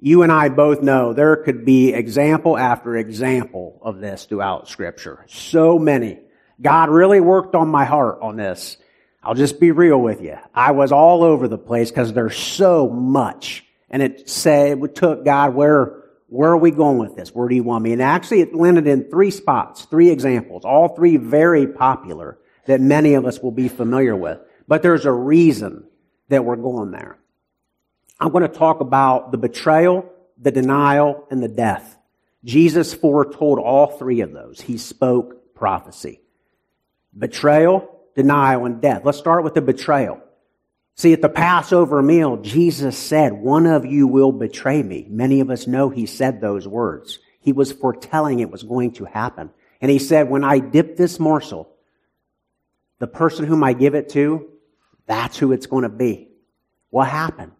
you 0.00 0.22
and 0.22 0.32
I 0.32 0.48
both 0.48 0.82
know 0.82 1.12
there 1.12 1.36
could 1.36 1.64
be 1.64 1.92
example 1.92 2.56
after 2.56 2.96
example 2.96 3.78
of 3.82 4.00
this 4.00 4.24
throughout 4.24 4.68
scripture. 4.68 5.24
So 5.28 5.78
many. 5.78 6.18
God 6.60 6.88
really 6.88 7.20
worked 7.20 7.54
on 7.54 7.68
my 7.68 7.84
heart 7.84 8.18
on 8.22 8.36
this. 8.36 8.78
I'll 9.22 9.34
just 9.34 9.60
be 9.60 9.70
real 9.70 10.00
with 10.00 10.22
you. 10.22 10.38
I 10.54 10.72
was 10.72 10.92
all 10.92 11.22
over 11.22 11.48
the 11.48 11.58
place 11.58 11.90
because 11.90 12.14
there's 12.14 12.36
so 12.36 12.88
much. 12.88 13.64
And 13.90 14.02
it 14.02 14.30
said, 14.30 14.78
it 14.82 14.94
took 14.94 15.24
God, 15.24 15.54
where, 15.54 16.04
where 16.28 16.50
are 16.50 16.56
we 16.56 16.70
going 16.70 16.98
with 16.98 17.16
this? 17.16 17.34
Where 17.34 17.48
do 17.48 17.54
you 17.54 17.62
want 17.62 17.84
me? 17.84 17.92
And 17.92 18.00
actually 18.00 18.40
it 18.40 18.54
landed 18.54 18.86
in 18.86 19.10
three 19.10 19.30
spots, 19.30 19.84
three 19.84 20.10
examples, 20.10 20.64
all 20.64 20.94
three 20.94 21.18
very 21.18 21.66
popular 21.66 22.38
that 22.66 22.80
many 22.80 23.14
of 23.14 23.26
us 23.26 23.40
will 23.40 23.50
be 23.50 23.68
familiar 23.68 24.16
with. 24.16 24.38
But 24.66 24.82
there's 24.82 25.04
a 25.04 25.12
reason 25.12 25.84
that 26.28 26.44
we're 26.44 26.56
going 26.56 26.92
there. 26.92 27.19
I'm 28.20 28.30
going 28.30 28.42
to 28.42 28.48
talk 28.48 28.80
about 28.80 29.32
the 29.32 29.38
betrayal, 29.38 30.10
the 30.40 30.50
denial, 30.50 31.26
and 31.30 31.42
the 31.42 31.48
death. 31.48 31.96
Jesus 32.44 32.92
foretold 32.92 33.58
all 33.58 33.86
three 33.86 34.20
of 34.20 34.32
those. 34.32 34.60
He 34.60 34.78
spoke 34.78 35.54
prophecy. 35.54 36.20
Betrayal, 37.16 38.00
denial, 38.14 38.66
and 38.66 38.80
death. 38.80 39.02
Let's 39.04 39.18
start 39.18 39.44
with 39.44 39.54
the 39.54 39.62
betrayal. 39.62 40.20
See, 40.96 41.12
at 41.12 41.22
the 41.22 41.28
Passover 41.30 42.02
meal, 42.02 42.36
Jesus 42.36 42.98
said, 42.98 43.32
one 43.32 43.66
of 43.66 43.86
you 43.86 44.06
will 44.06 44.32
betray 44.32 44.82
me. 44.82 45.06
Many 45.08 45.40
of 45.40 45.50
us 45.50 45.66
know 45.66 45.88
he 45.88 46.04
said 46.06 46.40
those 46.40 46.68
words. 46.68 47.18
He 47.40 47.52
was 47.52 47.72
foretelling 47.72 48.40
it 48.40 48.50
was 48.50 48.62
going 48.62 48.92
to 48.92 49.06
happen. 49.06 49.50
And 49.80 49.90
he 49.90 49.98
said, 49.98 50.28
when 50.28 50.44
I 50.44 50.58
dip 50.58 50.96
this 50.96 51.18
morsel, 51.18 51.70
the 52.98 53.06
person 53.06 53.46
whom 53.46 53.64
I 53.64 53.72
give 53.72 53.94
it 53.94 54.10
to, 54.10 54.50
that's 55.06 55.38
who 55.38 55.52
it's 55.52 55.66
going 55.66 55.84
to 55.84 55.88
be. 55.88 56.28
What 56.90 57.08
happened? 57.08 57.52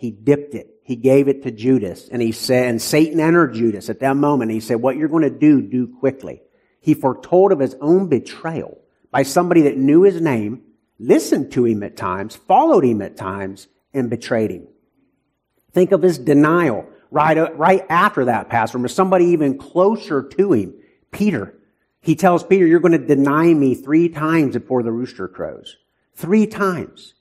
He 0.00 0.10
dipped 0.10 0.54
it. 0.54 0.80
He 0.82 0.96
gave 0.96 1.28
it 1.28 1.42
to 1.42 1.50
Judas. 1.50 2.08
And 2.08 2.22
he 2.22 2.32
said, 2.32 2.68
and 2.68 2.80
Satan 2.80 3.20
entered 3.20 3.52
Judas 3.52 3.90
at 3.90 4.00
that 4.00 4.16
moment. 4.16 4.50
He 4.50 4.60
said, 4.60 4.80
what 4.80 4.96
you're 4.96 5.10
going 5.10 5.24
to 5.24 5.38
do, 5.38 5.60
do 5.60 5.86
quickly. 5.86 6.40
He 6.80 6.94
foretold 6.94 7.52
of 7.52 7.58
his 7.58 7.76
own 7.82 8.08
betrayal 8.08 8.80
by 9.10 9.24
somebody 9.24 9.60
that 9.62 9.76
knew 9.76 10.04
his 10.04 10.18
name, 10.18 10.62
listened 10.98 11.52
to 11.52 11.66
him 11.66 11.82
at 11.82 11.98
times, 11.98 12.34
followed 12.34 12.82
him 12.82 13.02
at 13.02 13.18
times, 13.18 13.68
and 13.92 14.08
betrayed 14.08 14.50
him. 14.50 14.68
Think 15.72 15.92
of 15.92 16.00
his 16.00 16.16
denial 16.16 16.88
right, 17.10 17.54
right 17.58 17.84
after 17.90 18.24
that, 18.24 18.48
Pastor, 18.48 18.78
with 18.78 18.92
somebody 18.92 19.26
even 19.26 19.58
closer 19.58 20.22
to 20.22 20.52
him, 20.54 20.72
Peter. 21.10 21.58
He 22.00 22.16
tells 22.16 22.42
Peter, 22.42 22.66
you're 22.66 22.80
going 22.80 22.98
to 22.98 23.06
deny 23.06 23.52
me 23.52 23.74
three 23.74 24.08
times 24.08 24.56
before 24.56 24.82
the 24.82 24.92
rooster 24.92 25.28
crows. 25.28 25.76
Three 26.14 26.46
times. 26.46 27.12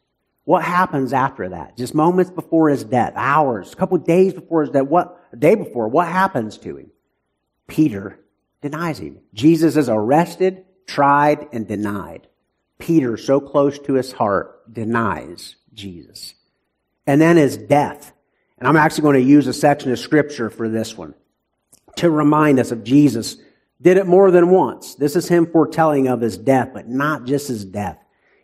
What 0.49 0.63
happens 0.63 1.13
after 1.13 1.49
that? 1.49 1.77
Just 1.77 1.93
moments 1.93 2.31
before 2.31 2.69
his 2.69 2.83
death, 2.83 3.13
hours, 3.15 3.71
a 3.71 3.75
couple 3.75 3.99
days 3.99 4.33
before 4.33 4.61
his 4.61 4.71
death, 4.71 4.87
what, 4.87 5.23
a 5.31 5.35
day 5.35 5.53
before, 5.53 5.87
what 5.87 6.07
happens 6.07 6.57
to 6.57 6.75
him? 6.75 6.89
Peter 7.67 8.19
denies 8.63 8.97
him. 8.97 9.19
Jesus 9.31 9.75
is 9.75 9.89
arrested, 9.89 10.65
tried, 10.87 11.47
and 11.51 11.67
denied. 11.67 12.25
Peter, 12.79 13.15
so 13.15 13.39
close 13.39 13.77
to 13.77 13.93
his 13.93 14.11
heart, 14.11 14.73
denies 14.73 15.55
Jesus. 15.75 16.33
And 17.05 17.21
then 17.21 17.37
his 17.37 17.55
death. 17.55 18.11
And 18.57 18.67
I'm 18.67 18.75
actually 18.75 19.03
going 19.03 19.21
to 19.21 19.29
use 19.29 19.45
a 19.45 19.53
section 19.53 19.91
of 19.91 19.99
scripture 19.99 20.49
for 20.49 20.67
this 20.67 20.97
one 20.97 21.13
to 21.97 22.09
remind 22.09 22.59
us 22.59 22.71
of 22.71 22.83
Jesus 22.83 23.37
did 23.79 23.97
it 23.97 24.07
more 24.07 24.31
than 24.31 24.49
once. 24.49 24.95
This 24.95 25.15
is 25.15 25.27
him 25.27 25.45
foretelling 25.45 26.07
of 26.07 26.21
his 26.21 26.39
death, 26.39 26.71
but 26.73 26.87
not 26.89 27.25
just 27.25 27.49
his 27.49 27.63
death. 27.63 27.99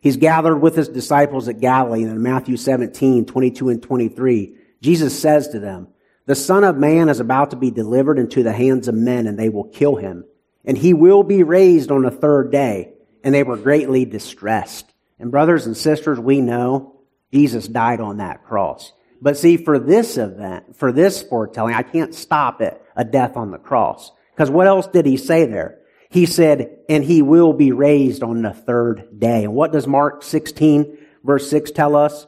He's 0.05 0.17
gathered 0.17 0.57
with 0.57 0.75
his 0.75 0.87
disciples 0.87 1.47
at 1.47 1.59
Galilee 1.59 2.03
and 2.03 2.11
in 2.11 2.21
Matthew 2.21 2.57
17, 2.57 3.25
22 3.25 3.69
and 3.69 3.81
23. 3.81 4.55
Jesus 4.79 5.19
says 5.19 5.47
to 5.47 5.59
them, 5.59 5.87
the 6.27 6.35
son 6.35 6.63
of 6.63 6.77
man 6.77 7.09
is 7.09 7.19
about 7.19 7.49
to 7.49 7.55
be 7.55 7.71
delivered 7.71 8.19
into 8.19 8.43
the 8.43 8.53
hands 8.53 8.87
of 8.87 8.93
men 8.93 9.25
and 9.25 9.35
they 9.35 9.49
will 9.49 9.63
kill 9.63 9.95
him. 9.95 10.23
And 10.63 10.77
he 10.77 10.93
will 10.93 11.23
be 11.23 11.41
raised 11.41 11.89
on 11.89 12.03
the 12.03 12.11
third 12.11 12.51
day. 12.51 12.93
And 13.23 13.33
they 13.33 13.41
were 13.41 13.57
greatly 13.57 14.05
distressed. 14.05 14.85
And 15.17 15.31
brothers 15.31 15.65
and 15.65 15.75
sisters, 15.75 16.19
we 16.19 16.39
know 16.39 16.99
Jesus 17.33 17.67
died 17.67 17.99
on 17.99 18.17
that 18.17 18.45
cross. 18.45 18.93
But 19.19 19.39
see, 19.39 19.57
for 19.57 19.79
this 19.79 20.17
event, 20.17 20.75
for 20.75 20.91
this 20.91 21.23
foretelling, 21.23 21.73
I 21.73 21.81
can't 21.81 22.13
stop 22.13 22.61
at 22.61 22.79
a 22.95 23.03
death 23.03 23.35
on 23.35 23.49
the 23.49 23.57
cross. 23.57 24.11
Because 24.35 24.51
what 24.51 24.67
else 24.67 24.85
did 24.85 25.07
he 25.07 25.17
say 25.17 25.47
there? 25.47 25.79
He 26.15 26.27
said, 26.27 26.77
and 26.87 27.03
he 27.03 27.21
will 27.21 27.51
be 27.51 27.73
raised 27.73 28.23
on 28.23 28.41
the 28.41 28.53
third 28.53 29.19
day. 29.19 29.43
And 29.43 29.53
what 29.53 29.73
does 29.73 29.85
Mark 29.85 30.23
16 30.23 30.97
verse 31.25 31.49
6 31.49 31.71
tell 31.71 31.93
us? 31.93 32.25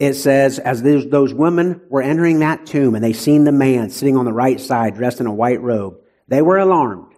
It 0.00 0.14
says, 0.14 0.58
as 0.58 0.82
those, 0.82 1.32
women 1.32 1.80
were 1.88 2.02
entering 2.02 2.40
that 2.40 2.66
tomb 2.66 2.96
and 2.96 3.04
they 3.04 3.12
seen 3.12 3.44
the 3.44 3.52
man 3.52 3.90
sitting 3.90 4.16
on 4.16 4.24
the 4.24 4.32
right 4.32 4.60
side 4.60 4.96
dressed 4.96 5.20
in 5.20 5.28
a 5.28 5.32
white 5.32 5.60
robe, 5.60 5.98
they 6.26 6.42
were 6.42 6.58
alarmed. 6.58 7.14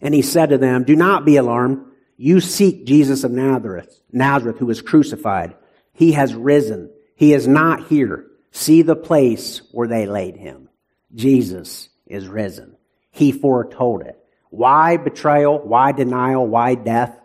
And 0.00 0.14
he 0.14 0.22
said 0.22 0.48
to 0.48 0.56
them, 0.56 0.84
Do 0.84 0.96
not 0.96 1.26
be 1.26 1.36
alarmed. 1.36 1.84
You 2.16 2.40
seek 2.40 2.86
Jesus 2.86 3.24
of 3.24 3.30
Nazareth, 3.30 4.00
Nazareth, 4.10 4.56
who 4.56 4.64
was 4.64 4.80
crucified. 4.80 5.54
He 5.92 6.12
has 6.12 6.34
risen. 6.34 6.90
He 7.14 7.34
is 7.34 7.46
not 7.46 7.88
here. 7.88 8.24
See 8.52 8.80
the 8.80 8.96
place 8.96 9.60
where 9.70 9.86
they 9.86 10.06
laid 10.06 10.38
him. 10.38 10.70
Jesus 11.14 11.90
is 12.06 12.26
risen. 12.26 12.74
He 13.10 13.32
foretold 13.32 14.00
it. 14.00 14.17
Why 14.50 14.96
betrayal? 14.96 15.58
Why 15.58 15.92
denial? 15.92 16.46
Why 16.46 16.74
death? 16.74 17.18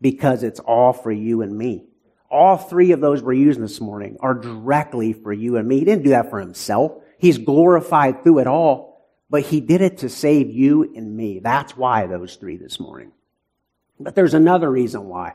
Because 0.00 0.42
it's 0.42 0.60
all 0.60 0.92
for 0.92 1.12
you 1.12 1.42
and 1.42 1.56
me. 1.56 1.84
All 2.30 2.56
three 2.56 2.92
of 2.92 3.00
those 3.00 3.22
we're 3.22 3.34
using 3.34 3.62
this 3.62 3.80
morning 3.80 4.16
are 4.20 4.34
directly 4.34 5.12
for 5.12 5.32
you 5.32 5.56
and 5.56 5.68
me. 5.68 5.78
He 5.78 5.84
didn't 5.84 6.04
do 6.04 6.10
that 6.10 6.30
for 6.30 6.40
himself. 6.40 6.92
He's 7.18 7.38
glorified 7.38 8.22
through 8.22 8.40
it 8.40 8.46
all, 8.46 9.06
but 9.30 9.42
he 9.42 9.60
did 9.60 9.80
it 9.80 9.98
to 9.98 10.08
save 10.08 10.50
you 10.50 10.92
and 10.96 11.16
me. 11.16 11.38
That's 11.38 11.76
why 11.76 12.06
those 12.06 12.36
three 12.36 12.56
this 12.56 12.80
morning. 12.80 13.12
But 14.00 14.14
there's 14.14 14.34
another 14.34 14.70
reason 14.70 15.08
why. 15.08 15.34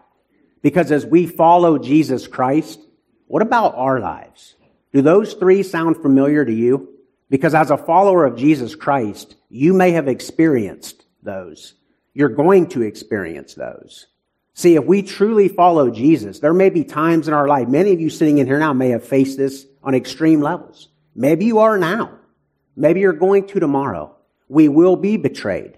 Because 0.62 0.91
as 0.91 1.05
we 1.05 1.25
follow 1.25 1.77
Jesus 1.77 2.27
Christ, 2.27 2.79
what 3.27 3.41
about 3.41 3.75
our 3.75 4.00
lives? 4.00 4.55
Do 4.91 5.01
those 5.01 5.33
three 5.36 5.63
sound 5.63 5.98
familiar 5.98 6.43
to 6.43 6.53
you? 6.53 6.89
Because 7.29 7.53
as 7.53 7.71
a 7.71 7.77
follower 7.77 8.25
of 8.25 8.36
Jesus 8.36 8.75
Christ, 8.75 9.36
you 9.50 9.74
may 9.74 9.91
have 9.91 10.07
experienced 10.07 10.99
those. 11.24 11.76
You're 12.14 12.30
going 12.30 12.68
to 12.70 12.82
experience 12.82 13.54
those. 13.54 14.08
See, 14.54 14.76
if 14.76 14.84
we 14.84 15.04
truly 15.04 15.48
follow 15.48 15.90
Jesus, 15.90 16.40
there 16.40 16.54
may 16.54 16.70
be 16.70 16.84
times 16.84 17.28
in 17.28 17.34
our 17.34 17.48
life, 17.48 17.68
many 17.68 17.94
of 17.94 18.02
you 18.02 18.10
sitting 18.10 18.40
in 18.40 18.48
here 18.48 18.60
now 18.60 18.74
may 18.74 18.90
have 18.90 19.06
faced 19.06 19.38
this 19.38 19.66
on 19.84 19.96
extreme 19.96 20.42
levels. 20.42 20.90
Maybe 21.16 21.46
you 21.46 21.60
are 21.60 21.78
now. 21.78 22.20
Maybe 22.76 23.00
you're 23.00 23.14
going 23.14 23.48
to 23.48 23.60
tomorrow. 23.60 24.16
We 24.48 24.68
will 24.68 24.96
be 24.96 25.18
betrayed. 25.18 25.78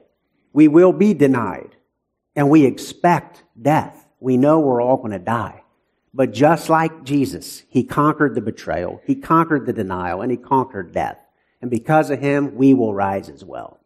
We 0.54 0.68
will 0.68 0.94
be 0.94 1.14
denied. 1.14 1.76
And 2.36 2.50
we 2.50 2.66
expect 2.66 3.44
death. 3.62 4.08
We 4.20 4.38
know 4.38 4.60
we're 4.60 4.82
all 4.82 4.98
going 4.98 5.12
to 5.12 5.20
die. 5.20 5.64
But 6.14 6.32
just 6.32 6.70
like 6.70 7.04
Jesus, 7.04 7.64
he 7.70 7.84
conquered 7.84 8.36
the 8.36 8.42
betrayal, 8.42 9.02
he 9.06 9.16
conquered 9.16 9.66
the 9.66 9.74
denial, 9.74 10.22
and 10.22 10.32
he 10.32 10.38
conquered 10.38 10.92
death. 10.92 11.20
And 11.62 11.70
because 11.70 12.10
of 12.10 12.20
him, 12.20 12.56
we 12.56 12.74
will 12.74 12.94
rise 12.94 13.30
as 13.30 13.46
well. 13.46 13.81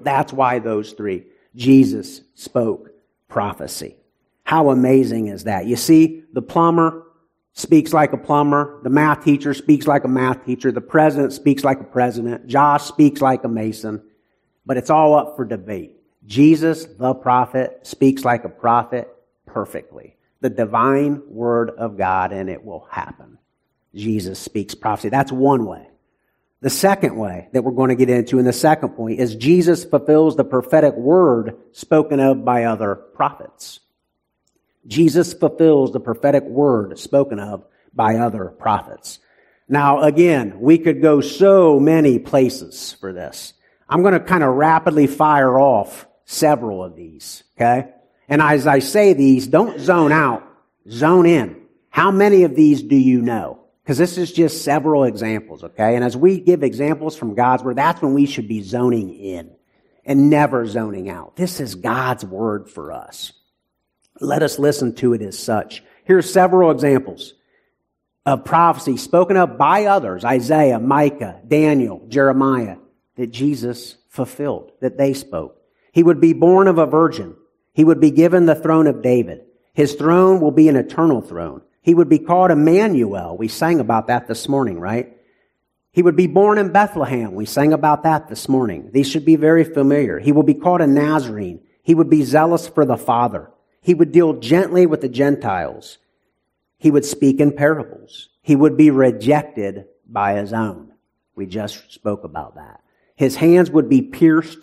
That's 0.00 0.32
why 0.32 0.58
those 0.58 0.92
three. 0.92 1.24
Jesus 1.54 2.22
spoke 2.34 2.90
prophecy. 3.28 3.96
How 4.44 4.70
amazing 4.70 5.26
is 5.26 5.44
that? 5.44 5.66
You 5.66 5.76
see, 5.76 6.24
the 6.32 6.42
plumber 6.42 7.04
speaks 7.52 7.92
like 7.92 8.12
a 8.12 8.16
plumber. 8.16 8.80
The 8.82 8.90
math 8.90 9.24
teacher 9.24 9.52
speaks 9.52 9.86
like 9.86 10.04
a 10.04 10.08
math 10.08 10.44
teacher. 10.46 10.72
The 10.72 10.80
president 10.80 11.32
speaks 11.32 11.64
like 11.64 11.80
a 11.80 11.84
president. 11.84 12.46
Josh 12.46 12.84
speaks 12.84 13.20
like 13.20 13.44
a 13.44 13.48
mason. 13.48 14.02
But 14.64 14.76
it's 14.76 14.90
all 14.90 15.14
up 15.14 15.36
for 15.36 15.44
debate. 15.44 15.96
Jesus, 16.26 16.84
the 16.84 17.14
prophet, 17.14 17.80
speaks 17.82 18.24
like 18.24 18.44
a 18.44 18.48
prophet 18.48 19.08
perfectly. 19.46 20.16
The 20.40 20.50
divine 20.50 21.22
word 21.28 21.70
of 21.70 21.96
God, 21.96 22.32
and 22.32 22.48
it 22.48 22.64
will 22.64 22.86
happen. 22.90 23.38
Jesus 23.94 24.38
speaks 24.38 24.74
prophecy. 24.74 25.08
That's 25.08 25.32
one 25.32 25.64
way. 25.64 25.88
The 26.60 26.70
second 26.70 27.16
way 27.16 27.48
that 27.52 27.62
we're 27.62 27.72
going 27.72 27.90
to 27.90 27.94
get 27.94 28.10
into 28.10 28.38
in 28.38 28.44
the 28.44 28.52
second 28.52 28.90
point 28.90 29.20
is 29.20 29.36
Jesus 29.36 29.84
fulfills 29.84 30.36
the 30.36 30.44
prophetic 30.44 30.94
word 30.96 31.56
spoken 31.72 32.18
of 32.18 32.44
by 32.44 32.64
other 32.64 32.96
prophets. 32.96 33.80
Jesus 34.86 35.32
fulfills 35.32 35.92
the 35.92 36.00
prophetic 36.00 36.44
word 36.44 36.98
spoken 36.98 37.38
of 37.38 37.64
by 37.94 38.16
other 38.16 38.46
prophets. 38.46 39.20
Now, 39.68 40.02
again, 40.02 40.60
we 40.60 40.78
could 40.78 41.02
go 41.02 41.20
so 41.20 41.78
many 41.78 42.18
places 42.18 42.96
for 42.98 43.12
this. 43.12 43.52
I'm 43.88 44.02
going 44.02 44.14
to 44.14 44.20
kind 44.20 44.42
of 44.42 44.54
rapidly 44.54 45.06
fire 45.06 45.58
off 45.58 46.06
several 46.24 46.82
of 46.82 46.96
these, 46.96 47.44
okay? 47.56 47.90
And 48.28 48.42
as 48.42 48.66
I 48.66 48.80
say 48.80 49.12
these, 49.12 49.46
don't 49.46 49.78
zone 49.78 50.12
out, 50.12 50.42
zone 50.90 51.26
in. 51.26 51.56
How 51.90 52.10
many 52.10 52.44
of 52.44 52.54
these 52.54 52.82
do 52.82 52.96
you 52.96 53.22
know? 53.22 53.60
Because 53.88 53.96
this 53.96 54.18
is 54.18 54.30
just 54.30 54.64
several 54.64 55.04
examples, 55.04 55.64
okay? 55.64 55.94
And 55.96 56.04
as 56.04 56.14
we 56.14 56.40
give 56.40 56.62
examples 56.62 57.16
from 57.16 57.34
God's 57.34 57.62
word, 57.62 57.76
that's 57.76 58.02
when 58.02 58.12
we 58.12 58.26
should 58.26 58.46
be 58.46 58.60
zoning 58.60 59.14
in 59.14 59.50
and 60.04 60.28
never 60.28 60.66
zoning 60.66 61.08
out. 61.08 61.36
This 61.36 61.58
is 61.58 61.74
God's 61.74 62.22
word 62.22 62.68
for 62.68 62.92
us. 62.92 63.32
Let 64.20 64.42
us 64.42 64.58
listen 64.58 64.94
to 64.96 65.14
it 65.14 65.22
as 65.22 65.38
such. 65.38 65.82
Here 66.06 66.18
are 66.18 66.22
several 66.22 66.70
examples 66.70 67.32
of 68.26 68.44
prophecy 68.44 68.98
spoken 68.98 69.38
of 69.38 69.56
by 69.56 69.86
others 69.86 70.22
Isaiah, 70.22 70.78
Micah, 70.78 71.40
Daniel, 71.48 72.04
Jeremiah 72.08 72.76
that 73.16 73.28
Jesus 73.28 73.96
fulfilled, 74.10 74.70
that 74.82 74.98
they 74.98 75.14
spoke. 75.14 75.62
He 75.92 76.02
would 76.02 76.20
be 76.20 76.34
born 76.34 76.68
of 76.68 76.76
a 76.76 76.84
virgin. 76.84 77.36
He 77.72 77.84
would 77.84 78.00
be 78.00 78.10
given 78.10 78.44
the 78.44 78.54
throne 78.54 78.86
of 78.86 79.00
David. 79.00 79.46
His 79.72 79.94
throne 79.94 80.42
will 80.42 80.50
be 80.50 80.68
an 80.68 80.76
eternal 80.76 81.22
throne. 81.22 81.62
He 81.88 81.94
would 81.94 82.10
be 82.10 82.18
called 82.18 82.50
Emmanuel. 82.50 83.34
We 83.38 83.48
sang 83.48 83.80
about 83.80 84.08
that 84.08 84.28
this 84.28 84.46
morning, 84.46 84.78
right? 84.78 85.16
He 85.90 86.02
would 86.02 86.16
be 86.16 86.26
born 86.26 86.58
in 86.58 86.70
Bethlehem. 86.70 87.34
We 87.34 87.46
sang 87.46 87.72
about 87.72 88.02
that 88.02 88.28
this 88.28 88.46
morning. 88.46 88.90
These 88.92 89.10
should 89.10 89.24
be 89.24 89.36
very 89.36 89.64
familiar. 89.64 90.18
He 90.18 90.32
will 90.32 90.42
be 90.42 90.52
called 90.52 90.82
a 90.82 90.86
Nazarene. 90.86 91.60
He 91.82 91.94
would 91.94 92.10
be 92.10 92.24
zealous 92.24 92.68
for 92.68 92.84
the 92.84 92.98
Father. 92.98 93.50
He 93.80 93.94
would 93.94 94.12
deal 94.12 94.34
gently 94.34 94.84
with 94.84 95.00
the 95.00 95.08
Gentiles. 95.08 95.96
He 96.76 96.90
would 96.90 97.06
speak 97.06 97.40
in 97.40 97.52
parables. 97.52 98.28
He 98.42 98.54
would 98.54 98.76
be 98.76 98.90
rejected 98.90 99.86
by 100.06 100.34
his 100.34 100.52
own. 100.52 100.92
We 101.36 101.46
just 101.46 101.90
spoke 101.90 102.22
about 102.22 102.56
that. 102.56 102.82
His 103.16 103.34
hands 103.34 103.70
would 103.70 103.88
be 103.88 104.02
pierced. 104.02 104.58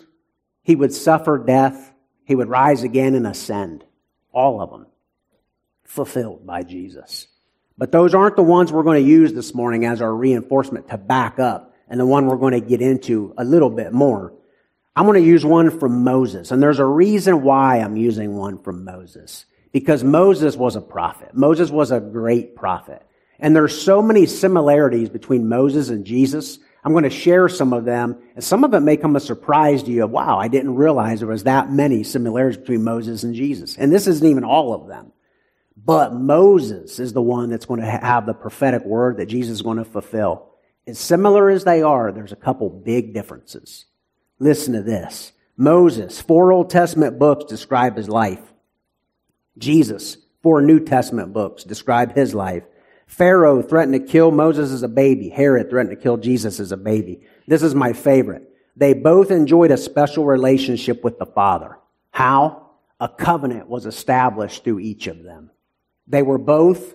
He 0.62 0.76
would 0.76 0.94
suffer 0.94 1.38
death. 1.38 1.92
He 2.24 2.36
would 2.36 2.48
rise 2.48 2.84
again 2.84 3.16
and 3.16 3.26
ascend. 3.26 3.84
All 4.30 4.60
of 4.60 4.70
them 4.70 4.86
fulfilled 5.86 6.46
by 6.46 6.62
Jesus. 6.62 7.26
But 7.78 7.92
those 7.92 8.14
aren't 8.14 8.36
the 8.36 8.42
ones 8.42 8.72
we're 8.72 8.82
going 8.82 9.02
to 9.02 9.08
use 9.08 9.32
this 9.32 9.54
morning 9.54 9.84
as 9.84 10.00
our 10.00 10.14
reinforcement 10.14 10.88
to 10.88 10.98
back 10.98 11.38
up 11.38 11.74
and 11.88 12.00
the 12.00 12.06
one 12.06 12.26
we're 12.26 12.36
going 12.36 12.60
to 12.60 12.66
get 12.66 12.80
into 12.80 13.34
a 13.36 13.44
little 13.44 13.70
bit 13.70 13.92
more. 13.92 14.32
I'm 14.94 15.04
going 15.04 15.22
to 15.22 15.28
use 15.28 15.44
one 15.44 15.78
from 15.78 16.04
Moses. 16.04 16.50
And 16.50 16.62
there's 16.62 16.78
a 16.78 16.86
reason 16.86 17.42
why 17.42 17.80
I'm 17.80 17.96
using 17.96 18.34
one 18.34 18.62
from 18.62 18.84
Moses. 18.84 19.44
Because 19.72 20.02
Moses 20.02 20.56
was 20.56 20.74
a 20.74 20.80
prophet. 20.80 21.34
Moses 21.34 21.70
was 21.70 21.90
a 21.90 22.00
great 22.00 22.56
prophet. 22.56 23.02
And 23.38 23.54
there's 23.54 23.78
so 23.78 24.00
many 24.00 24.24
similarities 24.24 25.10
between 25.10 25.48
Moses 25.48 25.90
and 25.90 26.06
Jesus. 26.06 26.58
I'm 26.82 26.92
going 26.92 27.04
to 27.04 27.10
share 27.10 27.50
some 27.50 27.74
of 27.74 27.84
them. 27.84 28.16
And 28.34 28.42
some 28.42 28.64
of 28.64 28.72
it 28.72 28.80
may 28.80 28.96
come 28.96 29.16
as 29.16 29.24
a 29.24 29.26
surprise 29.26 29.82
to 29.82 29.90
you. 29.90 30.04
of, 30.04 30.10
Wow, 30.10 30.38
I 30.38 30.48
didn't 30.48 30.76
realize 30.76 31.18
there 31.20 31.28
was 31.28 31.44
that 31.44 31.70
many 31.70 32.02
similarities 32.02 32.56
between 32.56 32.84
Moses 32.84 33.22
and 33.22 33.34
Jesus. 33.34 33.76
And 33.76 33.92
this 33.92 34.06
isn't 34.06 34.26
even 34.26 34.44
all 34.44 34.72
of 34.72 34.88
them. 34.88 35.12
But 35.86 36.14
Moses 36.14 36.98
is 36.98 37.12
the 37.12 37.22
one 37.22 37.48
that's 37.48 37.64
going 37.64 37.80
to 37.80 37.86
have 37.86 38.26
the 38.26 38.34
prophetic 38.34 38.84
word 38.84 39.18
that 39.18 39.26
Jesus 39.26 39.52
is 39.52 39.62
going 39.62 39.78
to 39.78 39.84
fulfill. 39.84 40.50
As 40.84 40.98
similar 40.98 41.48
as 41.48 41.62
they 41.62 41.80
are, 41.80 42.10
there's 42.10 42.32
a 42.32 42.36
couple 42.36 42.68
big 42.68 43.14
differences. 43.14 43.84
Listen 44.40 44.74
to 44.74 44.82
this. 44.82 45.30
Moses, 45.56 46.20
four 46.20 46.50
Old 46.50 46.70
Testament 46.70 47.20
books 47.20 47.44
describe 47.44 47.96
his 47.96 48.08
life. 48.08 48.40
Jesus, 49.58 50.16
four 50.42 50.60
New 50.60 50.80
Testament 50.80 51.32
books 51.32 51.62
describe 51.62 52.16
his 52.16 52.34
life. 52.34 52.64
Pharaoh 53.06 53.62
threatened 53.62 53.94
to 53.94 54.12
kill 54.12 54.32
Moses 54.32 54.72
as 54.72 54.82
a 54.82 54.88
baby. 54.88 55.28
Herod 55.28 55.70
threatened 55.70 55.96
to 55.96 56.02
kill 56.02 56.16
Jesus 56.16 56.58
as 56.58 56.72
a 56.72 56.76
baby. 56.76 57.22
This 57.46 57.62
is 57.62 57.76
my 57.76 57.92
favorite. 57.92 58.42
They 58.74 58.92
both 58.92 59.30
enjoyed 59.30 59.70
a 59.70 59.76
special 59.76 60.24
relationship 60.24 61.04
with 61.04 61.20
the 61.20 61.26
Father. 61.26 61.78
How? 62.10 62.70
A 62.98 63.08
covenant 63.08 63.68
was 63.68 63.86
established 63.86 64.64
through 64.64 64.80
each 64.80 65.06
of 65.06 65.22
them. 65.22 65.52
They 66.06 66.22
were 66.22 66.38
both 66.38 66.94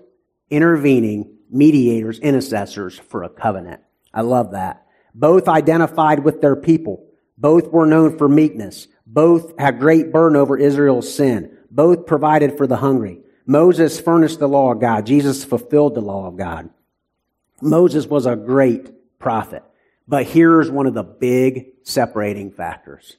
intervening 0.50 1.38
mediators, 1.50 2.20
intercessors 2.20 2.98
for 2.98 3.24
a 3.24 3.30
covenant. 3.30 3.82
I 4.13 4.22
love 4.22 4.51
that. 4.51 4.86
Both 5.13 5.48
identified 5.48 6.24
with 6.24 6.41
their 6.41 6.56
people. 6.56 7.06
Both 7.38 7.68
were 7.72 7.86
known 7.86 8.18
for 8.18 8.30
meekness. 8.30 8.88
Both 9.06 9.58
had 9.60 9.80
great 9.80 10.12
burden 10.12 10.38
over 10.38 10.58
Israel's 10.58 11.13
sin. 11.13 11.58
Both 11.70 12.06
provided 12.06 12.58
for 12.58 12.68
the 12.68 12.77
hungry. 12.77 13.22
Moses 13.46 14.00
furnished 14.00 14.39
the 14.39 14.48
law 14.48 14.72
of 14.72 14.80
God. 14.80 15.06
Jesus 15.06 15.44
fulfilled 15.44 15.96
the 15.96 16.01
law 16.01 16.27
of 16.27 16.38
God. 16.38 16.70
Moses 17.62 18.06
was 18.08 18.25
a 18.25 18.36
great 18.36 19.20
prophet. 19.20 19.63
But 20.08 20.25
here's 20.25 20.70
one 20.70 20.88
of 20.88 20.94
the 20.94 21.03
big 21.03 21.68
separating 21.84 22.51
factors. 22.51 23.18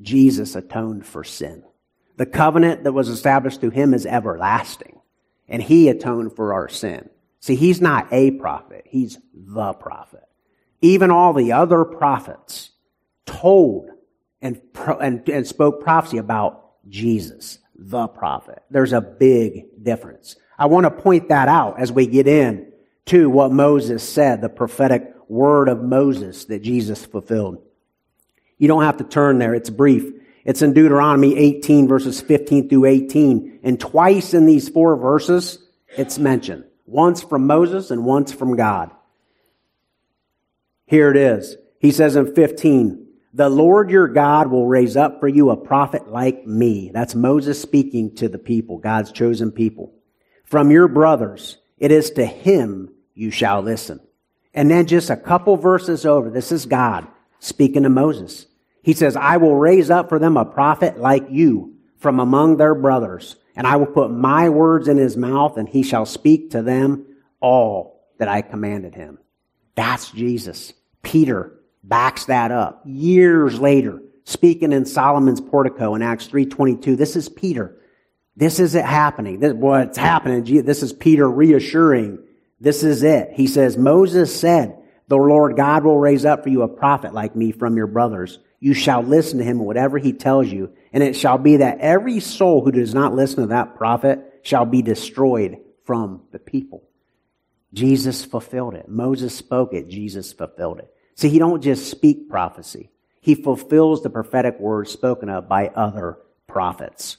Jesus 0.00 0.54
atoned 0.54 1.06
for 1.06 1.24
sin. 1.24 1.62
The 2.16 2.26
covenant 2.26 2.84
that 2.84 2.92
was 2.92 3.08
established 3.08 3.60
through 3.60 3.70
him 3.70 3.94
is 3.94 4.06
everlasting 4.06 4.99
and 5.50 5.62
he 5.62 5.88
atoned 5.88 6.34
for 6.34 6.54
our 6.54 6.68
sin. 6.68 7.10
See, 7.40 7.56
he's 7.56 7.80
not 7.80 8.08
a 8.12 8.30
prophet, 8.32 8.84
he's 8.86 9.18
the 9.34 9.72
prophet. 9.74 10.24
Even 10.80 11.10
all 11.10 11.34
the 11.34 11.52
other 11.52 11.84
prophets 11.84 12.70
told 13.26 13.90
and, 14.40 14.60
and, 15.00 15.28
and 15.28 15.46
spoke 15.46 15.82
prophecy 15.82 16.16
about 16.16 16.70
Jesus, 16.88 17.58
the 17.74 18.06
prophet. 18.06 18.62
There's 18.70 18.94
a 18.94 19.00
big 19.00 19.82
difference. 19.82 20.36
I 20.58 20.66
want 20.66 20.84
to 20.84 20.90
point 20.90 21.28
that 21.28 21.48
out 21.48 21.78
as 21.78 21.92
we 21.92 22.06
get 22.06 22.26
in 22.26 22.72
to 23.06 23.28
what 23.28 23.52
Moses 23.52 24.06
said, 24.06 24.40
the 24.40 24.48
prophetic 24.48 25.14
word 25.28 25.68
of 25.68 25.82
Moses 25.82 26.44
that 26.46 26.62
Jesus 26.62 27.04
fulfilled. 27.04 27.62
You 28.58 28.68
don't 28.68 28.82
have 28.82 28.98
to 28.98 29.04
turn 29.04 29.38
there. 29.38 29.54
It's 29.54 29.70
brief. 29.70 30.12
It's 30.44 30.62
in 30.62 30.72
Deuteronomy 30.72 31.36
18 31.36 31.88
verses 31.88 32.20
15 32.20 32.68
through 32.68 32.86
18. 32.86 33.60
And 33.62 33.78
twice 33.78 34.34
in 34.34 34.46
these 34.46 34.68
four 34.68 34.96
verses, 34.96 35.58
it's 35.96 36.18
mentioned. 36.18 36.64
Once 36.86 37.22
from 37.22 37.46
Moses 37.46 37.90
and 37.90 38.04
once 38.04 38.32
from 38.32 38.56
God. 38.56 38.90
Here 40.86 41.10
it 41.10 41.16
is. 41.16 41.56
He 41.78 41.92
says 41.92 42.16
in 42.16 42.34
15, 42.34 43.06
the 43.32 43.48
Lord 43.48 43.90
your 43.90 44.08
God 44.08 44.50
will 44.50 44.66
raise 44.66 44.96
up 44.96 45.20
for 45.20 45.28
you 45.28 45.50
a 45.50 45.56
prophet 45.56 46.08
like 46.10 46.46
me. 46.46 46.90
That's 46.92 47.14
Moses 47.14 47.62
speaking 47.62 48.16
to 48.16 48.28
the 48.28 48.38
people, 48.38 48.78
God's 48.78 49.12
chosen 49.12 49.52
people. 49.52 49.92
From 50.44 50.72
your 50.72 50.88
brothers, 50.88 51.58
it 51.78 51.92
is 51.92 52.10
to 52.12 52.26
him 52.26 52.92
you 53.14 53.30
shall 53.30 53.62
listen. 53.62 54.00
And 54.52 54.68
then 54.68 54.86
just 54.86 55.10
a 55.10 55.16
couple 55.16 55.56
verses 55.56 56.04
over, 56.04 56.28
this 56.28 56.50
is 56.50 56.66
God 56.66 57.06
speaking 57.38 57.84
to 57.84 57.88
Moses. 57.88 58.46
He 58.82 58.92
says, 58.94 59.16
I 59.16 59.36
will 59.36 59.56
raise 59.56 59.90
up 59.90 60.08
for 60.08 60.18
them 60.18 60.36
a 60.36 60.44
prophet 60.44 60.98
like 60.98 61.26
you 61.30 61.74
from 61.98 62.18
among 62.18 62.56
their 62.56 62.74
brothers, 62.74 63.36
and 63.54 63.66
I 63.66 63.76
will 63.76 63.86
put 63.86 64.10
my 64.10 64.48
words 64.48 64.88
in 64.88 64.96
his 64.96 65.16
mouth, 65.16 65.56
and 65.56 65.68
he 65.68 65.82
shall 65.82 66.06
speak 66.06 66.50
to 66.50 66.62
them 66.62 67.04
all 67.40 68.08
that 68.18 68.28
I 68.28 68.42
commanded 68.42 68.94
him. 68.94 69.18
That's 69.74 70.10
Jesus. 70.10 70.72
Peter 71.02 71.60
backs 71.82 72.26
that 72.26 72.50
up. 72.50 72.82
Years 72.84 73.58
later, 73.58 74.02
speaking 74.24 74.72
in 74.72 74.84
Solomon's 74.84 75.40
portico 75.40 75.94
in 75.94 76.02
Acts 76.02 76.28
3.22, 76.28 76.96
this 76.96 77.16
is 77.16 77.28
Peter. 77.28 77.76
This 78.36 78.60
is 78.60 78.74
it 78.74 78.84
happening. 78.84 79.40
This, 79.40 79.52
what's 79.52 79.98
happening. 79.98 80.44
This 80.64 80.82
is 80.82 80.92
Peter 80.92 81.28
reassuring. 81.28 82.18
This 82.60 82.82
is 82.82 83.02
it. 83.02 83.30
He 83.34 83.46
says, 83.46 83.76
Moses 83.76 84.38
said, 84.38 84.76
the 85.08 85.16
Lord 85.16 85.56
God 85.56 85.84
will 85.84 85.98
raise 85.98 86.24
up 86.24 86.44
for 86.44 86.50
you 86.50 86.62
a 86.62 86.68
prophet 86.68 87.12
like 87.12 87.34
me 87.34 87.52
from 87.52 87.76
your 87.76 87.88
brothers. 87.88 88.38
You 88.60 88.74
shall 88.74 89.02
listen 89.02 89.38
to 89.38 89.44
him 89.44 89.58
whatever 89.58 89.98
he 89.98 90.12
tells 90.12 90.46
you. 90.46 90.74
And 90.92 91.02
it 91.02 91.16
shall 91.16 91.38
be 91.38 91.56
that 91.56 91.78
every 91.80 92.20
soul 92.20 92.62
who 92.62 92.70
does 92.70 92.94
not 92.94 93.14
listen 93.14 93.40
to 93.40 93.46
that 93.48 93.74
prophet 93.74 94.40
shall 94.42 94.66
be 94.66 94.82
destroyed 94.82 95.58
from 95.84 96.22
the 96.30 96.38
people. 96.38 96.84
Jesus 97.72 98.24
fulfilled 98.24 98.74
it. 98.74 98.88
Moses 98.88 99.34
spoke 99.34 99.72
it. 99.72 99.88
Jesus 99.88 100.32
fulfilled 100.32 100.80
it. 100.80 100.92
See, 101.14 101.28
he 101.28 101.38
don't 101.38 101.62
just 101.62 101.90
speak 101.90 102.28
prophecy. 102.28 102.90
He 103.20 103.34
fulfills 103.34 104.02
the 104.02 104.10
prophetic 104.10 104.58
words 104.58 104.90
spoken 104.90 105.28
of 105.28 105.48
by 105.48 105.68
other 105.68 106.18
prophets. 106.46 107.16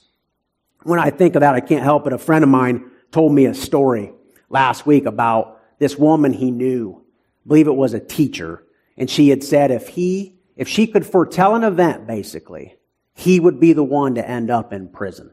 When 0.82 0.98
I 0.98 1.10
think 1.10 1.34
of 1.34 1.40
that, 1.40 1.54
I 1.54 1.60
can't 1.60 1.84
help 1.84 2.06
it. 2.06 2.12
A 2.12 2.18
friend 2.18 2.44
of 2.44 2.50
mine 2.50 2.90
told 3.10 3.32
me 3.32 3.46
a 3.46 3.54
story 3.54 4.12
last 4.48 4.86
week 4.86 5.06
about 5.06 5.60
this 5.78 5.96
woman 5.96 6.32
he 6.32 6.50
knew. 6.50 7.02
I 7.44 7.48
believe 7.48 7.66
it 7.66 7.74
was 7.74 7.94
a 7.94 8.00
teacher. 8.00 8.64
And 8.96 9.08
she 9.08 9.28
had 9.28 9.42
said 9.42 9.70
if 9.70 9.88
he, 9.88 10.36
if 10.62 10.68
she 10.68 10.86
could 10.86 11.04
foretell 11.04 11.56
an 11.56 11.64
event, 11.64 12.06
basically, 12.06 12.76
he 13.14 13.40
would 13.40 13.58
be 13.58 13.72
the 13.72 13.82
one 13.82 14.14
to 14.14 14.24
end 14.24 14.48
up 14.48 14.72
in 14.72 14.86
prison. 14.86 15.32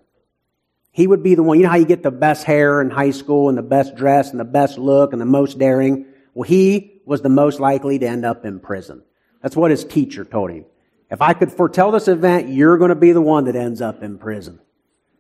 He 0.90 1.06
would 1.06 1.22
be 1.22 1.36
the 1.36 1.44
one. 1.44 1.58
You 1.58 1.66
know 1.66 1.70
how 1.70 1.76
you 1.76 1.86
get 1.86 2.02
the 2.02 2.10
best 2.10 2.46
hair 2.46 2.82
in 2.82 2.90
high 2.90 3.12
school 3.12 3.48
and 3.48 3.56
the 3.56 3.62
best 3.62 3.96
dress 3.96 4.32
and 4.32 4.40
the 4.40 4.44
best 4.44 4.80
look 4.80 5.14
and 5.14 5.22
the 5.22 5.28
most 5.28 5.60
daring? 5.60 6.08
Well, 6.34 6.50
he 6.50 7.04
was 7.06 7.22
the 7.22 7.30
most 7.30 7.60
likely 7.60 8.00
to 8.00 8.08
end 8.08 8.26
up 8.26 8.44
in 8.44 8.60
prison. 8.60 9.04
That's 9.44 9.56
what 9.56 9.70
his 9.70 9.86
teacher 9.86 10.26
told 10.26 10.50
him. 10.50 10.66
If 11.12 11.22
I 11.22 11.34
could 11.34 11.52
foretell 11.52 11.92
this 11.92 12.08
event, 12.08 12.50
you're 12.50 12.80
going 12.80 12.90
to 12.90 12.96
be 12.96 13.12
the 13.12 13.22
one 13.22 13.46
that 13.46 13.56
ends 13.56 13.82
up 13.82 14.02
in 14.02 14.18
prison. 14.18 14.60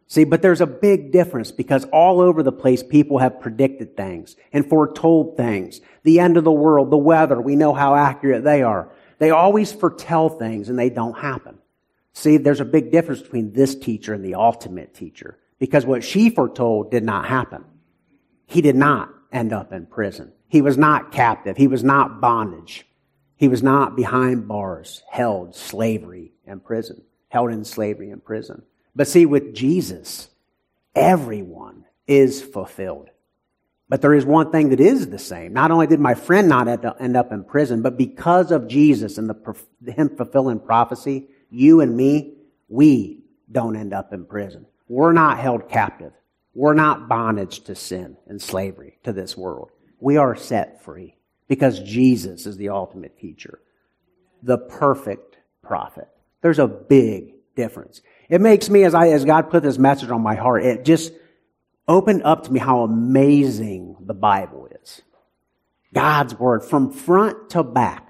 See, 0.07 0.23
but 0.23 0.41
there's 0.41 0.59
a 0.59 0.65
big 0.65 1.11
difference 1.11 1.51
because 1.51 1.85
all 1.93 2.19
over 2.19 2.41
the 2.41 2.51
place 2.51 2.81
people 2.81 3.19
have 3.19 3.41
predicted 3.41 3.95
things 3.95 4.35
and 4.51 4.67
foretold 4.67 5.37
things. 5.37 5.81
The 6.01 6.19
end 6.19 6.35
of 6.35 6.43
the 6.43 6.51
world, 6.51 6.89
the 6.89 6.97
weather, 6.97 7.39
we 7.39 7.55
know 7.55 7.75
how 7.75 7.93
accurate 7.93 8.43
they 8.43 8.63
are. 8.63 8.91
They 9.19 9.29
always 9.29 9.71
foretell 9.71 10.29
things 10.29 10.69
and 10.69 10.79
they 10.79 10.89
don't 10.89 11.17
happen. 11.17 11.59
See, 12.13 12.38
there's 12.38 12.61
a 12.61 12.65
big 12.65 12.91
difference 12.91 13.21
between 13.21 13.53
this 13.53 13.75
teacher 13.75 14.13
and 14.13 14.25
the 14.25 14.35
ultimate 14.35 14.93
teacher 14.93 15.38
because 15.59 15.85
what 15.85 16.03
she 16.03 16.29
foretold 16.29 16.89
did 16.89 17.03
not 17.03 17.25
happen. 17.25 17.63
He 18.48 18.61
did 18.61 18.75
not 18.75 19.09
end 19.31 19.53
up 19.53 19.72
in 19.72 19.85
prison. 19.85 20.31
He 20.48 20.61
was 20.61 20.77
not 20.77 21.11
captive. 21.11 21.55
He 21.57 21.67
was 21.67 21.83
not 21.83 22.20
bondage. 22.20 22.87
He 23.35 23.48
was 23.48 23.61
not 23.61 23.96
behind 23.96 24.48
bars, 24.48 25.03
held 25.09 25.55
slavery 25.55 26.33
in 26.46 26.59
prison, 26.59 27.03
held 27.29 27.51
in 27.51 27.63
slavery 27.63 28.09
in 28.09 28.20
prison. 28.20 28.63
But 28.96 29.07
see, 29.07 29.25
with 29.25 29.53
Jesus, 29.53 30.29
everyone 30.96 31.85
is 32.07 32.41
fulfilled. 32.41 33.09
But 33.89 34.01
there 34.01 34.13
is 34.13 34.25
one 34.25 34.51
thing 34.51 34.69
that 34.69 34.79
is 34.79 35.09
the 35.09 35.19
same. 35.19 35.51
Not 35.51 35.71
only 35.71 35.87
did 35.87 35.99
my 35.99 36.13
friend 36.13 36.47
not 36.47 36.67
end 36.67 37.17
up 37.17 37.31
in 37.31 37.43
prison, 37.43 37.81
but 37.81 37.97
because 37.97 38.51
of 38.51 38.67
Jesus 38.67 39.17
and 39.17 39.29
the, 39.29 39.91
him 39.91 40.15
fulfilling 40.15 40.59
prophecy, 40.59 41.27
you 41.49 41.81
and 41.81 41.97
me, 41.97 42.35
we 42.67 43.23
don't 43.51 43.75
end 43.75 43.93
up 43.93 44.13
in 44.13 44.25
prison. 44.25 44.67
We're 44.87 45.13
not 45.13 45.39
held 45.39 45.69
captive. 45.69 46.13
We're 46.53 46.75
not 46.75 47.09
bondage 47.09 47.61
to 47.61 47.75
sin 47.75 48.17
and 48.27 48.39
slavery 48.39 48.99
to 49.03 49.11
this 49.11 49.35
world 49.35 49.71
we 49.99 50.17
are 50.17 50.35
set 50.35 50.83
free 50.83 51.15
because 51.47 51.79
Jesus 51.79 52.45
is 52.45 52.57
the 52.57 52.69
ultimate 52.69 53.19
teacher, 53.19 53.59
the 54.41 54.57
perfect 54.57 55.37
prophet. 55.61 56.07
There's 56.41 56.59
a 56.59 56.67
big 56.67 57.33
difference. 57.55 58.01
It 58.29 58.41
makes 58.41 58.69
me, 58.69 58.83
as 58.83 58.93
I, 58.93 59.09
as 59.09 59.25
God 59.25 59.49
put 59.49 59.63
this 59.63 59.77
message 59.77 60.09
on 60.09 60.21
my 60.21 60.35
heart, 60.35 60.63
it 60.63 60.85
just 60.85 61.11
opened 61.89 62.23
up 62.23 62.45
to 62.45 62.53
me 62.53 62.59
how 62.59 62.83
amazing 62.83 63.97
the 63.99 64.13
Bible 64.13 64.69
is. 64.81 65.01
God's 65.93 66.35
word 66.35 66.63
from 66.63 66.91
front 66.91 67.49
to 67.49 67.63
back. 67.63 68.07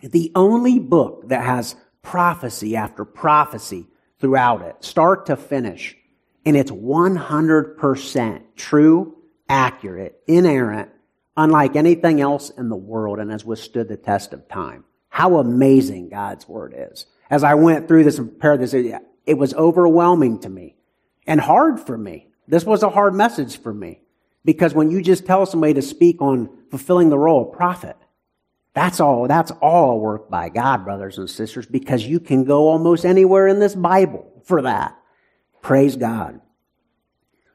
The 0.00 0.32
only 0.34 0.78
book 0.78 1.28
that 1.28 1.44
has 1.44 1.76
prophecy 2.02 2.74
after 2.74 3.04
prophecy 3.04 3.86
throughout 4.18 4.62
it, 4.62 4.82
start 4.82 5.26
to 5.26 5.36
finish. 5.36 5.96
And 6.44 6.56
it's 6.56 6.70
100% 6.70 8.42
true 8.56 9.16
accurate, 9.48 10.20
inerrant, 10.26 10.90
unlike 11.36 11.76
anything 11.76 12.20
else 12.20 12.50
in 12.50 12.68
the 12.68 12.76
world, 12.76 13.18
and 13.18 13.30
has 13.30 13.44
withstood 13.44 13.88
the 13.88 13.96
test 13.96 14.32
of 14.32 14.48
time. 14.48 14.84
How 15.08 15.38
amazing 15.38 16.08
God's 16.08 16.48
Word 16.48 16.74
is. 16.76 17.06
As 17.30 17.44
I 17.44 17.54
went 17.54 17.86
through 17.86 18.04
this 18.04 18.18
and 18.18 18.28
prepared 18.28 18.60
this, 18.60 18.74
it 18.74 19.34
was 19.34 19.54
overwhelming 19.54 20.40
to 20.40 20.48
me 20.48 20.76
and 21.26 21.40
hard 21.40 21.80
for 21.80 21.98
me. 21.98 22.27
This 22.48 22.64
was 22.64 22.82
a 22.82 22.88
hard 22.88 23.14
message 23.14 23.60
for 23.60 23.72
me 23.72 24.00
because 24.44 24.72
when 24.74 24.90
you 24.90 25.02
just 25.02 25.26
tell 25.26 25.44
somebody 25.44 25.74
to 25.74 25.82
speak 25.82 26.22
on 26.22 26.48
fulfilling 26.70 27.10
the 27.10 27.18
role 27.18 27.46
of 27.46 27.52
prophet, 27.52 27.96
that's 28.72 29.00
all, 29.00 29.28
that's 29.28 29.50
all 29.60 30.00
work 30.00 30.30
by 30.30 30.48
God, 30.48 30.84
brothers 30.84 31.18
and 31.18 31.28
sisters, 31.28 31.66
because 31.66 32.04
you 32.04 32.20
can 32.20 32.44
go 32.44 32.68
almost 32.68 33.04
anywhere 33.04 33.46
in 33.46 33.58
this 33.58 33.74
Bible 33.74 34.42
for 34.44 34.62
that. 34.62 34.96
Praise 35.60 35.96
God. 35.96 36.40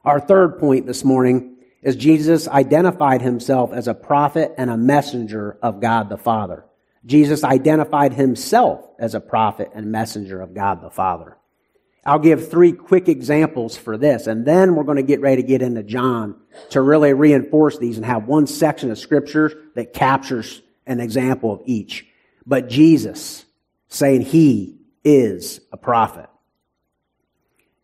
Our 0.05 0.19
third 0.19 0.59
point 0.59 0.85
this 0.85 1.03
morning 1.03 1.57
is 1.81 1.95
Jesus 1.95 2.47
identified 2.47 3.21
himself 3.21 3.73
as 3.73 3.87
a 3.87 3.93
prophet 3.93 4.53
and 4.57 4.69
a 4.69 4.77
messenger 4.77 5.57
of 5.63 5.81
God 5.81 6.09
the 6.09 6.17
Father. 6.17 6.65
Jesus 7.05 7.43
identified 7.43 8.13
himself 8.13 8.85
as 8.99 9.15
a 9.15 9.19
prophet 9.19 9.71
and 9.73 9.91
messenger 9.91 10.41
of 10.41 10.53
God 10.53 10.81
the 10.81 10.89
Father. 10.89 11.37
I'll 12.05 12.19
give 12.19 12.49
three 12.49 12.73
quick 12.73 13.07
examples 13.07 13.77
for 13.77 13.97
this, 13.97 14.27
and 14.27 14.45
then 14.45 14.75
we're 14.75 14.83
going 14.83 14.97
to 14.97 15.03
get 15.03 15.21
ready 15.21 15.41
to 15.41 15.47
get 15.47 15.61
into 15.61 15.83
John 15.83 16.35
to 16.71 16.81
really 16.81 17.13
reinforce 17.13 17.77
these 17.77 17.95
and 17.95 18.05
have 18.05 18.27
one 18.27 18.45
section 18.45 18.91
of 18.91 18.99
scripture 18.99 19.53
that 19.75 19.93
captures 19.93 20.61
an 20.85 20.99
example 20.99 21.53
of 21.53 21.61
each. 21.65 22.05
But 22.45 22.67
Jesus 22.67 23.45
saying 23.87 24.21
he 24.21 24.79
is 25.05 25.61
a 25.71 25.77
prophet. 25.77 26.29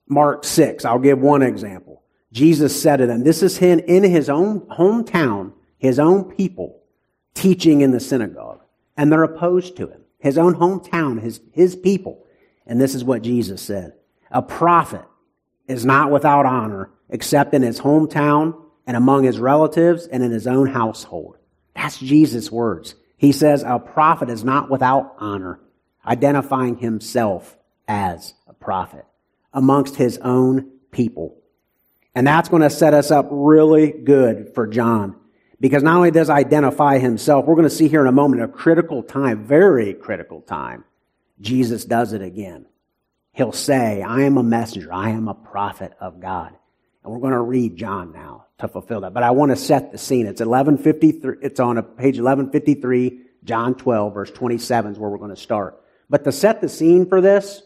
Mark 0.08 0.44
6, 0.44 0.84
I'll 0.84 1.00
give 1.00 1.20
one 1.20 1.42
example. 1.42 2.04
Jesus 2.32 2.80
said 2.80 2.98
to 2.98 3.08
them, 3.08 3.24
this 3.24 3.42
is 3.42 3.58
him 3.58 3.80
in 3.80 4.04
his 4.04 4.30
own 4.30 4.62
hometown, 4.62 5.54
his 5.78 5.98
own 5.98 6.26
people, 6.36 6.82
teaching 7.36 7.82
in 7.82 7.92
the 7.92 8.00
synagogue. 8.00 8.62
And 8.98 9.12
they're 9.12 9.24
opposed 9.24 9.78
to 9.78 9.88
him. 9.88 10.02
His 10.20 10.38
own 10.38 10.56
hometown, 10.56 11.22
his, 11.22 11.40
his 11.54 11.76
people. 11.76 12.26
And 12.66 12.82
this 12.82 12.94
is 12.94 13.04
what 13.04 13.22
Jesus 13.22 13.62
said. 13.62 13.94
A 14.32 14.42
prophet 14.42 15.06
is 15.68 15.86
not 15.86 16.12
without 16.12 16.46
honor 16.46 16.90
except 17.10 17.54
in 17.54 17.62
his 17.62 17.80
hometown 17.80 18.60
and 18.86 18.96
among 18.96 19.24
his 19.24 19.40
relatives 19.40 20.08
and 20.08 20.24
in 20.24 20.32
his 20.32 20.48
own 20.48 20.68
household. 20.68 21.38
That's 21.76 21.98
Jesus' 21.98 22.52
words. 22.52 22.96
He 23.18 23.32
says 23.32 23.64
a 23.64 23.80
prophet 23.80 24.30
is 24.30 24.44
not 24.44 24.70
without 24.70 25.16
honor, 25.20 25.60
identifying 26.06 26.78
himself 26.78 27.58
as 27.88 28.34
a 28.48 28.54
prophet 28.54 29.06
amongst 29.54 29.96
his 29.96 30.18
own 30.20 30.72
people. 30.92 31.36
And 32.16 32.26
that's 32.26 32.50
going 32.50 32.62
to 32.62 32.70
set 32.70 32.94
us 32.94 33.12
up 33.12 33.28
really 33.30 33.92
good 33.92 34.54
for 34.56 34.68
John. 34.68 35.16
Because 35.60 35.84
not 35.84 35.98
only 35.98 36.12
does 36.12 36.30
identify 36.30 36.98
himself, 37.00 37.46
we're 37.46 37.56
going 37.56 37.68
to 37.68 37.70
see 37.70 37.90
here 37.90 38.02
in 38.02 38.08
a 38.08 38.14
moment 38.14 38.42
a 38.42 38.48
critical 38.48 39.04
time, 39.04 39.44
very 39.46 39.94
critical 39.94 40.42
time. 40.42 40.86
Jesus 41.42 41.84
does 41.84 42.14
it 42.14 42.22
again. 42.22 42.66
He'll 43.40 43.54
say, 43.54 44.02
I 44.02 44.24
am 44.24 44.38
a 44.38 44.44
messenger. 44.44 44.92
I 44.92 45.12
am 45.12 45.30
a 45.30 45.34
prophet 45.34 45.94
of 46.02 46.20
God. 46.20 46.54
And 47.02 47.14
we're 47.14 47.22
going 47.22 47.32
to 47.32 47.40
read 47.40 47.78
John 47.78 48.12
now 48.12 48.48
to 48.58 48.68
fulfill 48.68 49.00
that. 49.00 49.14
But 49.14 49.24
I 49.24 49.32
want 49.32 49.52
to 49.52 49.56
set 49.56 49.94
the 49.94 49.98
scene. 49.98 50.26
It's 50.26 50.42
1153. 50.42 51.38
It's 51.42 51.58
on 51.62 51.78
a 51.78 51.82
page 51.82 52.18
1153, 52.18 53.22
John 53.46 53.76
12, 53.76 54.14
verse 54.14 54.32
27 54.32 54.92
is 54.92 55.00
where 55.00 55.10
we're 55.10 55.20
going 55.20 55.30
to 55.30 55.38
start. 55.38 55.82
But 56.10 56.26
to 56.26 56.34
set 56.34 56.60
the 56.60 56.68
scene 56.68 57.06
for 57.06 57.22
this, 57.22 57.62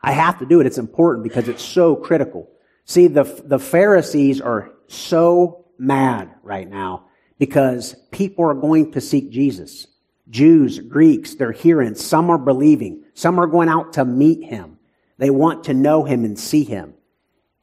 I 0.00 0.12
have 0.12 0.38
to 0.38 0.46
do 0.46 0.60
it. 0.60 0.66
It's 0.66 0.78
important 0.78 1.24
because 1.24 1.48
it's 1.48 1.62
so 1.62 1.94
critical. 1.94 2.48
See, 2.86 3.08
the, 3.08 3.24
the 3.44 3.58
Pharisees 3.58 4.40
are 4.40 4.70
so 4.88 5.66
mad 5.76 6.30
right 6.42 6.66
now 6.66 7.08
because 7.38 7.94
people 8.10 8.46
are 8.46 8.54
going 8.54 8.92
to 8.92 9.02
seek 9.02 9.32
Jesus. 9.32 9.86
Jews, 10.30 10.78
Greeks, 10.78 11.34
they're 11.34 11.52
hearing. 11.52 11.94
Some 11.94 12.30
are 12.30 12.38
believing. 12.38 13.04
Some 13.14 13.38
are 13.38 13.46
going 13.46 13.68
out 13.68 13.94
to 13.94 14.04
meet 14.04 14.44
him. 14.44 14.78
They 15.18 15.30
want 15.30 15.64
to 15.64 15.74
know 15.74 16.04
him 16.04 16.24
and 16.24 16.38
see 16.38 16.64
him. 16.64 16.94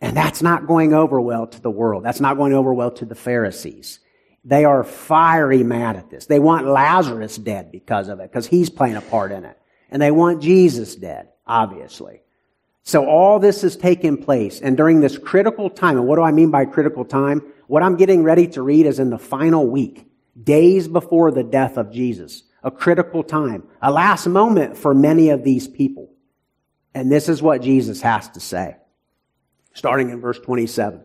And 0.02 0.16
that's 0.16 0.42
not 0.42 0.68
going 0.68 0.94
over 0.94 1.20
well 1.20 1.48
to 1.48 1.62
the 1.62 1.72
world. 1.72 2.06
That's 2.06 2.22
not 2.22 2.38
going 2.38 2.54
over 2.54 2.74
well 2.74 2.92
to 2.92 3.06
the 3.06 3.16
Pharisees. 3.16 4.00
They 4.46 4.64
are 4.64 4.84
fiery 4.84 5.64
mad 5.64 5.98
at 5.98 6.10
this. 6.10 6.26
They 6.26 6.40
want 6.40 6.68
Lazarus 6.68 7.38
dead 7.38 7.72
because 7.72 8.08
of 8.08 8.20
it, 8.20 8.32
because 8.32 8.48
he's 8.48 8.70
playing 8.70 8.96
a 8.96 9.02
part 9.02 9.32
in 9.32 9.44
it. 9.44 9.58
And 9.90 10.02
they 10.02 10.12
want 10.12 10.42
Jesus 10.42 10.96
dead, 10.96 11.30
obviously. 11.46 12.22
So 12.84 13.06
all 13.06 13.40
this 13.40 13.64
is 13.64 13.76
taking 13.76 14.18
place. 14.18 14.62
And 14.62 14.78
during 14.78 15.02
this 15.02 15.18
critical 15.18 15.70
time, 15.70 15.98
and 15.98 16.08
what 16.08 16.16
do 16.16 16.24
I 16.24 16.32
mean 16.32 16.52
by 16.52 16.66
critical 16.66 17.04
time? 17.04 17.42
What 17.68 17.84
I'm 17.84 17.98
getting 17.98 18.24
ready 18.24 18.48
to 18.50 18.62
read 18.62 18.86
is 18.86 19.00
in 19.00 19.10
the 19.10 19.20
final 19.20 19.68
week, 19.68 20.10
days 20.42 20.88
before 20.88 21.32
the 21.32 21.44
death 21.44 21.78
of 21.78 21.92
Jesus. 21.92 22.44
A 22.64 22.72
critical 22.72 23.24
time, 23.24 23.64
a 23.82 23.92
last 23.92 24.28
moment 24.28 24.78
for 24.78 24.94
many 24.94 25.30
of 25.30 25.44
these 25.44 25.68
people. 25.68 26.10
And 26.94 27.12
this 27.12 27.30
is 27.30 27.42
what 27.42 27.62
Jesus 27.62 28.02
has 28.02 28.30
to 28.30 28.40
say. 28.40 28.76
Starting 29.74 30.10
in 30.10 30.20
verse 30.20 30.40
27. 30.40 31.02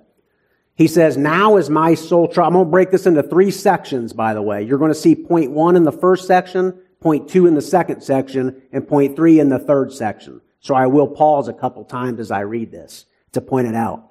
He 0.76 0.88
says, 0.88 1.16
now 1.16 1.56
is 1.56 1.70
my 1.70 1.94
soul 1.94 2.26
troubled. 2.26 2.46
I'm 2.46 2.52
going 2.54 2.66
to 2.66 2.70
break 2.70 2.90
this 2.90 3.06
into 3.06 3.22
three 3.22 3.52
sections, 3.52 4.12
by 4.12 4.34
the 4.34 4.42
way. 4.42 4.62
You're 4.64 4.78
going 4.78 4.90
to 4.90 4.98
see 4.98 5.14
point 5.14 5.52
one 5.52 5.76
in 5.76 5.84
the 5.84 5.92
first 5.92 6.26
section, 6.26 6.72
point 7.00 7.28
two 7.28 7.46
in 7.46 7.54
the 7.54 7.62
second 7.62 8.02
section, 8.02 8.60
and 8.72 8.88
point 8.88 9.14
three 9.14 9.38
in 9.38 9.50
the 9.50 9.60
third 9.60 9.92
section. 9.92 10.40
So 10.58 10.74
I 10.74 10.86
will 10.86 11.06
pause 11.06 11.46
a 11.46 11.52
couple 11.52 11.84
times 11.84 12.18
as 12.18 12.30
I 12.32 12.40
read 12.40 12.72
this 12.72 13.04
to 13.32 13.40
point 13.40 13.68
it 13.68 13.74
out. 13.76 14.10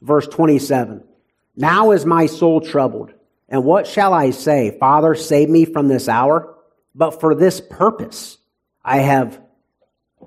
Verse 0.00 0.26
27. 0.26 1.04
Now 1.56 1.90
is 1.90 2.06
my 2.06 2.26
soul 2.26 2.60
troubled. 2.60 3.12
And 3.48 3.64
what 3.64 3.86
shall 3.86 4.14
I 4.14 4.30
say? 4.30 4.76
Father, 4.78 5.14
save 5.14 5.50
me 5.50 5.64
from 5.64 5.88
this 5.88 6.08
hour. 6.08 6.54
But 6.94 7.20
for 7.20 7.34
this 7.34 7.60
purpose, 7.60 8.38
I 8.84 8.98
have 8.98 9.40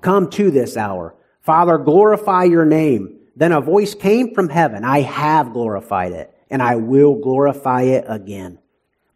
come 0.00 0.30
to 0.30 0.50
this 0.50 0.76
hour. 0.76 1.14
Father, 1.40 1.78
glorify 1.78 2.44
your 2.44 2.64
name. 2.64 3.18
Then 3.36 3.52
a 3.52 3.60
voice 3.60 3.94
came 3.94 4.34
from 4.34 4.48
heaven. 4.48 4.84
I 4.84 5.00
have 5.00 5.52
glorified 5.52 6.12
it 6.12 6.32
and 6.50 6.62
I 6.62 6.76
will 6.76 7.16
glorify 7.16 7.82
it 7.82 8.04
again. 8.06 8.58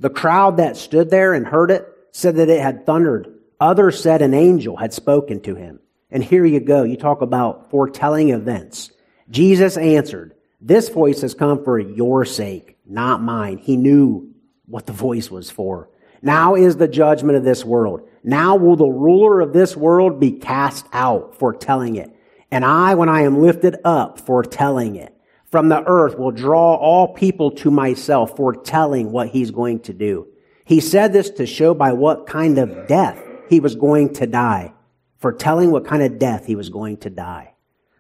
The 0.01 0.11
crowd 0.11 0.57
that 0.59 0.77
stood 0.77 1.11
there 1.11 1.35
and 1.35 1.47
heard 1.47 1.71
it 1.71 1.87
said 2.13 2.37
that 2.37 2.49
it 2.49 2.61
had 2.61 2.87
thundered. 2.87 3.33
Others 3.61 4.01
said 4.01 4.23
an 4.23 4.35
angel 4.35 4.77
had 4.77 4.93
spoken 4.93 5.41
to 5.43 5.55
him. 5.55 5.81
And 6.11 6.23
here 6.23 6.45
you 6.45 6.61
go. 6.61 6.83
You 6.83 6.97
talk 6.97 7.21
about 7.21 7.71
foretelling 7.71 8.31
events. 8.31 8.91
Jesus 9.31 9.77
answered, 9.77 10.35
this 10.61 10.89
voice 10.89 11.21
has 11.21 11.35
come 11.35 11.63
for 11.63 11.79
your 11.79 12.25
sake, 12.25 12.77
not 12.87 13.23
mine. 13.23 13.59
He 13.59 13.77
knew 13.77 14.33
what 14.67 14.87
the 14.87 14.93
voice 14.93 15.31
was 15.31 15.51
for. 15.51 15.91
Now 16.27 16.57
is 16.57 16.77
the 16.77 16.89
judgment 16.89 17.39
of 17.39 17.45
this 17.45 17.65
world. 17.65 18.09
Now 18.25 18.57
will 18.57 18.75
the 18.75 18.89
ruler 18.89 19.41
of 19.41 19.53
this 19.53 19.77
world 19.77 20.19
be 20.19 20.33
cast 20.33 20.85
out 20.93 21.39
for 21.39 21.55
telling 21.55 21.95
it. 21.95 22.11
And 22.51 22.65
I, 22.65 22.97
when 22.97 23.09
I 23.09 23.21
am 23.21 23.41
lifted 23.43 23.77
up, 23.85 24.19
foretelling 24.19 24.97
it. 24.97 25.15
From 25.53 25.69
the 25.69 25.85
earth 25.87 26.19
will 26.19 26.33
draw 26.33 26.75
all 26.75 27.15
people 27.15 27.53
to 27.53 27.71
myself, 27.71 28.35
foretelling 28.37 29.13
what 29.13 29.29
he's 29.29 29.53
going 29.53 29.79
to 29.83 29.93
do. 29.93 30.27
He 30.65 30.81
said 30.81 31.13
this 31.13 31.31
to 31.31 31.47
show 31.47 31.75
by 31.75 31.93
what 31.93 32.27
kind 32.27 32.59
of 32.59 32.89
death 32.89 33.23
he 33.49 33.61
was 33.61 33.77
going 33.77 34.13
to 34.15 34.27
die, 34.27 34.75
foretelling 35.19 35.71
what 35.71 35.87
kind 35.87 36.03
of 36.03 36.19
death 36.19 36.45
he 36.45 36.57
was 36.57 36.71
going 36.71 36.97
to 36.99 37.11
die. 37.11 37.55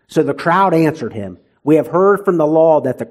So 0.08 0.24
the 0.24 0.34
crowd 0.34 0.74
answered 0.74 1.12
him, 1.12 1.38
We 1.62 1.76
have 1.76 1.86
heard 1.86 2.24
from 2.24 2.38
the 2.38 2.46
law 2.46 2.80
that 2.80 2.98
the, 2.98 3.08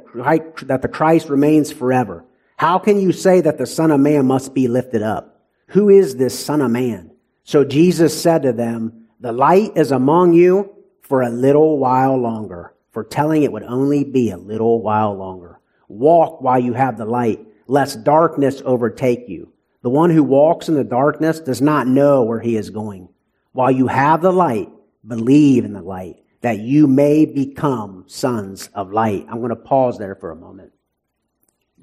that 0.63 0.82
the 0.82 0.89
Christ 0.89 1.30
remains 1.30 1.71
forever. 1.71 2.25
How 2.58 2.80
can 2.80 3.00
you 3.00 3.12
say 3.12 3.41
that 3.41 3.58
the 3.58 3.65
Son 3.65 3.91
of 3.91 4.00
Man 4.00 4.26
must 4.26 4.54
be 4.54 4.68
lifted 4.68 5.02
up? 5.02 5.44
Who 5.68 5.89
is 5.89 6.15
this 6.15 6.38
Son 6.38 6.62
of 6.62 6.72
Man? 6.72 7.12
So 7.44 7.65
Jesus 7.65 8.20
said 8.20 8.44
to 8.44 8.54
them, 8.54 9.08
The 9.20 9.34
light 9.34 9.74
is 9.76 9.91
among 9.91 10.34
you 10.34 10.74
for 11.02 11.22
a 11.22 11.30
little 11.30 11.78
while 11.78 12.18
longer, 12.18 12.74
foretelling 12.91 13.44
it 13.44 13.52
would 13.52 13.63
only 13.63 14.04
be 14.04 14.32
a 14.32 14.38
little 14.38 14.82
while 14.82 15.13
longer. 15.15 15.60
Walk 15.88 16.41
while 16.41 16.60
you 16.60 16.74
have 16.74 16.98
the 16.98 17.06
light, 17.06 17.46
lest 17.68 18.04
darkness 18.04 18.62
overtake 18.65 19.28
you. 19.28 19.52
The 19.82 19.89
one 19.89 20.10
who 20.10 20.24
walks 20.24 20.68
in 20.68 20.76
the 20.76 20.84
darkness 20.84 21.39
does 21.39 21.62
not 21.62 21.88
know 21.88 22.24
where 22.24 22.39
he 22.39 22.56
is 22.56 22.70
going. 22.70 23.10
While 23.52 23.72
you 23.72 23.88
have 23.88 24.22
the 24.22 24.32
light, 24.32 24.70
believe 25.06 25.65
in 25.65 25.74
the 25.74 25.82
light, 25.82 26.24
that 26.41 26.60
you 26.60 26.88
may 26.88 27.26
become 27.26 28.06
sons 28.08 28.70
of 28.74 28.91
light. 28.91 29.26
I'm 29.30 29.39
going 29.39 29.50
to 29.50 29.56
pause 29.56 29.98
there 30.00 30.15
for 30.15 30.32
a 30.32 30.36
moment. 30.36 30.72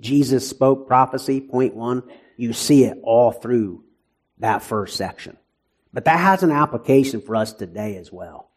Jesus 0.03 0.49
spoke 0.49 0.87
prophecy, 0.87 1.41
point 1.41 1.75
one. 1.75 2.03
You 2.37 2.53
see 2.53 2.85
it 2.85 2.99
all 3.03 3.31
through 3.31 3.85
that 4.39 4.63
first 4.63 4.97
section. 4.97 5.37
But 5.93 6.07
that 6.07 6.19
has 6.19 6.43
an 6.43 6.51
application 6.51 7.21
for 7.21 7.37
us 7.37 7.53
today 7.53 7.97
as 7.97 8.11
well. 8.11 8.51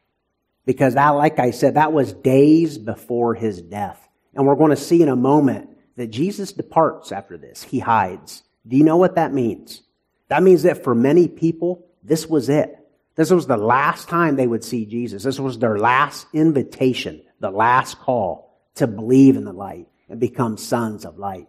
Because 0.65 0.95
that, 0.95 1.10
like 1.10 1.38
I 1.39 1.51
said, 1.51 1.75
that 1.75 1.93
was 1.93 2.13
days 2.13 2.77
before 2.77 3.36
his 3.36 3.62
death. 3.62 4.01
And 4.34 4.47
we're 4.47 4.55
going 4.55 4.71
to 4.71 4.75
see 4.75 5.01
in 5.01 5.10
a 5.10 5.15
moment 5.15 5.69
that 5.95 6.08
Jesus 6.08 6.51
departs 6.51 7.12
after 7.12 7.38
this. 7.38 7.62
He 7.62 7.79
hides. 7.79 8.41
Do 8.67 8.75
you 8.75 8.84
know 8.84 8.97
what 8.97 9.15
that 9.15 9.31
means? 9.31 9.84
That 10.29 10.41
means 10.41 10.63
that 10.63 10.84
for 10.84 10.95
many 10.95 11.27
people, 11.27 11.86
this 12.03 12.25
was 12.25 12.49
it. 12.49 12.75
This 13.15 13.29
was 13.29 13.45
the 13.45 13.58
last 13.58 14.10
time 14.10 14.36
they 14.36 14.47
would 14.47 14.63
see 14.63 14.86
Jesus. 14.86 15.23
This 15.23 15.39
was 15.39 15.60
their 15.60 15.77
last 15.77 16.25
invitation, 16.34 17.21
the 17.39 17.51
last 17.51 17.99
call 17.99 18.60
to 18.75 18.88
believe 18.88 19.38
in 19.38 19.45
the 19.45 19.53
light 19.53 19.88
and 20.09 20.19
become 20.19 20.57
sons 20.57 21.05
of 21.05 21.17
light. 21.17 21.47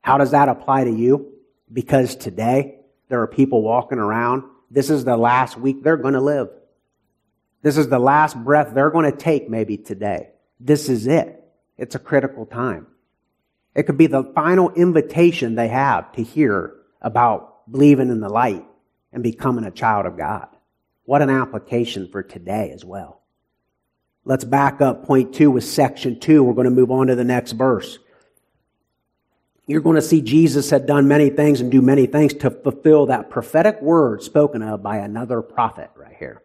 How 0.00 0.18
does 0.18 0.30
that 0.30 0.48
apply 0.48 0.84
to 0.84 0.90
you? 0.90 1.32
Because 1.72 2.16
today, 2.16 2.80
there 3.08 3.22
are 3.22 3.26
people 3.26 3.62
walking 3.62 3.98
around. 3.98 4.44
This 4.70 4.90
is 4.90 5.04
the 5.04 5.16
last 5.16 5.56
week 5.56 5.82
they're 5.82 5.96
going 5.96 6.14
to 6.14 6.20
live. 6.20 6.48
This 7.62 7.76
is 7.76 7.88
the 7.88 7.98
last 7.98 8.36
breath 8.36 8.72
they're 8.74 8.90
going 8.90 9.10
to 9.10 9.16
take 9.16 9.50
maybe 9.50 9.76
today. 9.76 10.30
This 10.60 10.88
is 10.88 11.06
it. 11.06 11.42
It's 11.76 11.94
a 11.94 12.00
critical 12.00 12.46
time. 12.46 12.86
It 13.74 13.84
could 13.84 13.98
be 13.98 14.06
the 14.06 14.24
final 14.34 14.70
invitation 14.70 15.54
they 15.54 15.68
have 15.68 16.12
to 16.12 16.22
hear 16.22 16.74
about 17.02 17.70
believing 17.70 18.08
in 18.08 18.20
the 18.20 18.28
light 18.28 18.64
and 19.12 19.22
becoming 19.22 19.64
a 19.64 19.70
child 19.70 20.06
of 20.06 20.16
God. 20.16 20.48
What 21.04 21.22
an 21.22 21.30
application 21.30 22.08
for 22.08 22.22
today 22.22 22.70
as 22.72 22.84
well. 22.84 23.22
Let's 24.28 24.44
back 24.44 24.80
up 24.80 25.06
point 25.06 25.32
two 25.32 25.52
with 25.52 25.62
section 25.62 26.18
two. 26.18 26.42
We're 26.42 26.54
going 26.54 26.64
to 26.64 26.70
move 26.72 26.90
on 26.90 27.06
to 27.06 27.14
the 27.14 27.22
next 27.22 27.52
verse. 27.52 28.00
You're 29.68 29.80
going 29.80 29.94
to 29.94 30.02
see 30.02 30.20
Jesus 30.20 30.68
had 30.68 30.84
done 30.84 31.06
many 31.06 31.30
things 31.30 31.60
and 31.60 31.70
do 31.70 31.80
many 31.80 32.06
things 32.06 32.34
to 32.34 32.50
fulfill 32.50 33.06
that 33.06 33.30
prophetic 33.30 33.80
word 33.80 34.24
spoken 34.24 34.62
of 34.62 34.82
by 34.82 34.96
another 34.96 35.42
prophet 35.42 35.90
right 35.94 36.16
here. 36.18 36.42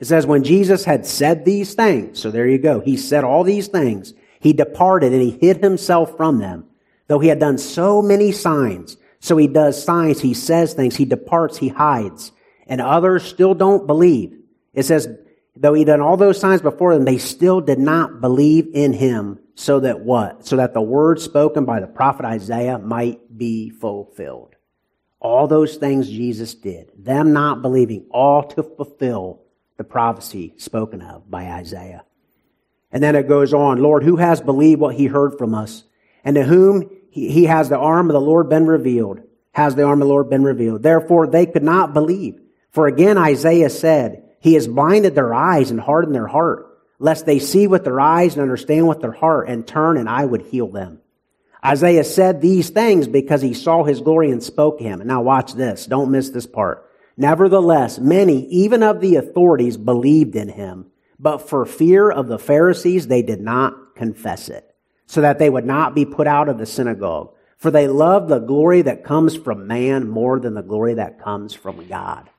It 0.00 0.06
says, 0.06 0.26
when 0.26 0.42
Jesus 0.42 0.84
had 0.84 1.06
said 1.06 1.44
these 1.44 1.74
things, 1.74 2.18
so 2.18 2.32
there 2.32 2.48
you 2.48 2.58
go, 2.58 2.80
he 2.80 2.96
said 2.96 3.22
all 3.22 3.44
these 3.44 3.68
things, 3.68 4.12
he 4.40 4.52
departed 4.52 5.12
and 5.12 5.22
he 5.22 5.30
hid 5.30 5.58
himself 5.58 6.16
from 6.16 6.38
them. 6.38 6.64
Though 7.06 7.20
he 7.20 7.28
had 7.28 7.38
done 7.38 7.58
so 7.58 8.02
many 8.02 8.32
signs, 8.32 8.96
so 9.20 9.36
he 9.36 9.46
does 9.46 9.80
signs, 9.80 10.20
he 10.20 10.34
says 10.34 10.74
things, 10.74 10.96
he 10.96 11.04
departs, 11.04 11.58
he 11.58 11.68
hides, 11.68 12.32
and 12.66 12.80
others 12.80 13.22
still 13.22 13.54
don't 13.54 13.86
believe. 13.86 14.36
It 14.74 14.84
says, 14.84 15.08
though 15.56 15.74
he 15.74 15.84
done 15.84 16.00
all 16.00 16.16
those 16.16 16.40
signs 16.40 16.62
before 16.62 16.94
them, 16.94 17.04
they 17.04 17.18
still 17.18 17.60
did 17.60 17.78
not 17.78 18.20
believe 18.20 18.68
in 18.72 18.92
him 18.92 19.38
so 19.54 19.80
that 19.80 20.00
what? 20.00 20.46
So 20.46 20.56
that 20.56 20.74
the 20.74 20.80
word 20.80 21.20
spoken 21.20 21.64
by 21.64 21.80
the 21.80 21.86
prophet 21.86 22.24
Isaiah 22.24 22.78
might 22.78 23.36
be 23.36 23.70
fulfilled. 23.70 24.56
All 25.20 25.46
those 25.46 25.76
things 25.76 26.08
Jesus 26.08 26.54
did, 26.54 26.90
them 26.96 27.32
not 27.32 27.60
believing, 27.60 28.06
all 28.10 28.42
to 28.42 28.62
fulfill 28.62 29.42
the 29.76 29.84
prophecy 29.84 30.54
spoken 30.56 31.02
of 31.02 31.30
by 31.30 31.44
Isaiah. 31.44 32.04
And 32.90 33.02
then 33.02 33.14
it 33.14 33.28
goes 33.28 33.52
on, 33.52 33.82
Lord, 33.82 34.02
who 34.02 34.16
has 34.16 34.40
believed 34.40 34.80
what 34.80 34.94
he 34.94 35.06
heard 35.06 35.36
from 35.36 35.54
us? 35.54 35.84
And 36.24 36.36
to 36.36 36.42
whom 36.42 36.90
he, 37.10 37.30
he 37.30 37.44
has 37.44 37.68
the 37.68 37.78
arm 37.78 38.08
of 38.08 38.14
the 38.14 38.20
Lord 38.20 38.48
been 38.48 38.66
revealed? 38.66 39.20
Has 39.52 39.74
the 39.74 39.82
arm 39.82 40.00
of 40.00 40.08
the 40.08 40.12
Lord 40.12 40.30
been 40.30 40.44
revealed? 40.44 40.82
Therefore 40.82 41.26
they 41.26 41.46
could 41.46 41.62
not 41.62 41.92
believe. 41.92 42.40
For 42.70 42.86
again 42.86 43.18
Isaiah 43.18 43.70
said, 43.70 44.29
He 44.40 44.54
has 44.54 44.66
blinded 44.66 45.14
their 45.14 45.32
eyes 45.32 45.70
and 45.70 45.80
hardened 45.80 46.14
their 46.14 46.26
heart, 46.26 46.66
lest 46.98 47.26
they 47.26 47.38
see 47.38 47.66
with 47.66 47.84
their 47.84 48.00
eyes 48.00 48.34
and 48.34 48.42
understand 48.42 48.88
with 48.88 49.00
their 49.00 49.12
heart 49.12 49.48
and 49.48 49.66
turn 49.66 49.96
and 49.96 50.08
I 50.08 50.24
would 50.24 50.42
heal 50.42 50.68
them. 50.68 51.00
Isaiah 51.64 52.04
said 52.04 52.40
these 52.40 52.70
things 52.70 53.06
because 53.06 53.42
he 53.42 53.52
saw 53.52 53.84
his 53.84 54.00
glory 54.00 54.30
and 54.30 54.42
spoke 54.42 54.80
him. 54.80 55.00
And 55.00 55.08
now 55.08 55.20
watch 55.20 55.52
this. 55.52 55.84
Don't 55.84 56.10
miss 56.10 56.30
this 56.30 56.46
part. 56.46 56.90
Nevertheless, 57.18 57.98
many, 57.98 58.46
even 58.46 58.82
of 58.82 59.00
the 59.00 59.16
authorities, 59.16 59.76
believed 59.76 60.36
in 60.36 60.48
him, 60.48 60.86
but 61.18 61.50
for 61.50 61.66
fear 61.66 62.10
of 62.10 62.28
the 62.28 62.38
Pharisees, 62.38 63.08
they 63.08 63.20
did 63.20 63.42
not 63.42 63.94
confess 63.94 64.48
it, 64.48 64.74
so 65.04 65.20
that 65.20 65.38
they 65.38 65.50
would 65.50 65.66
not 65.66 65.94
be 65.94 66.06
put 66.06 66.26
out 66.26 66.48
of 66.48 66.56
the 66.56 66.64
synagogue. 66.64 67.34
For 67.58 67.70
they 67.70 67.88
loved 67.88 68.30
the 68.30 68.38
glory 68.38 68.80
that 68.82 69.04
comes 69.04 69.36
from 69.36 69.66
man 69.66 70.08
more 70.08 70.40
than 70.40 70.54
the 70.54 70.62
glory 70.62 70.94
that 70.94 71.20
comes 71.20 71.52
from 71.52 71.86
God. 71.88 72.30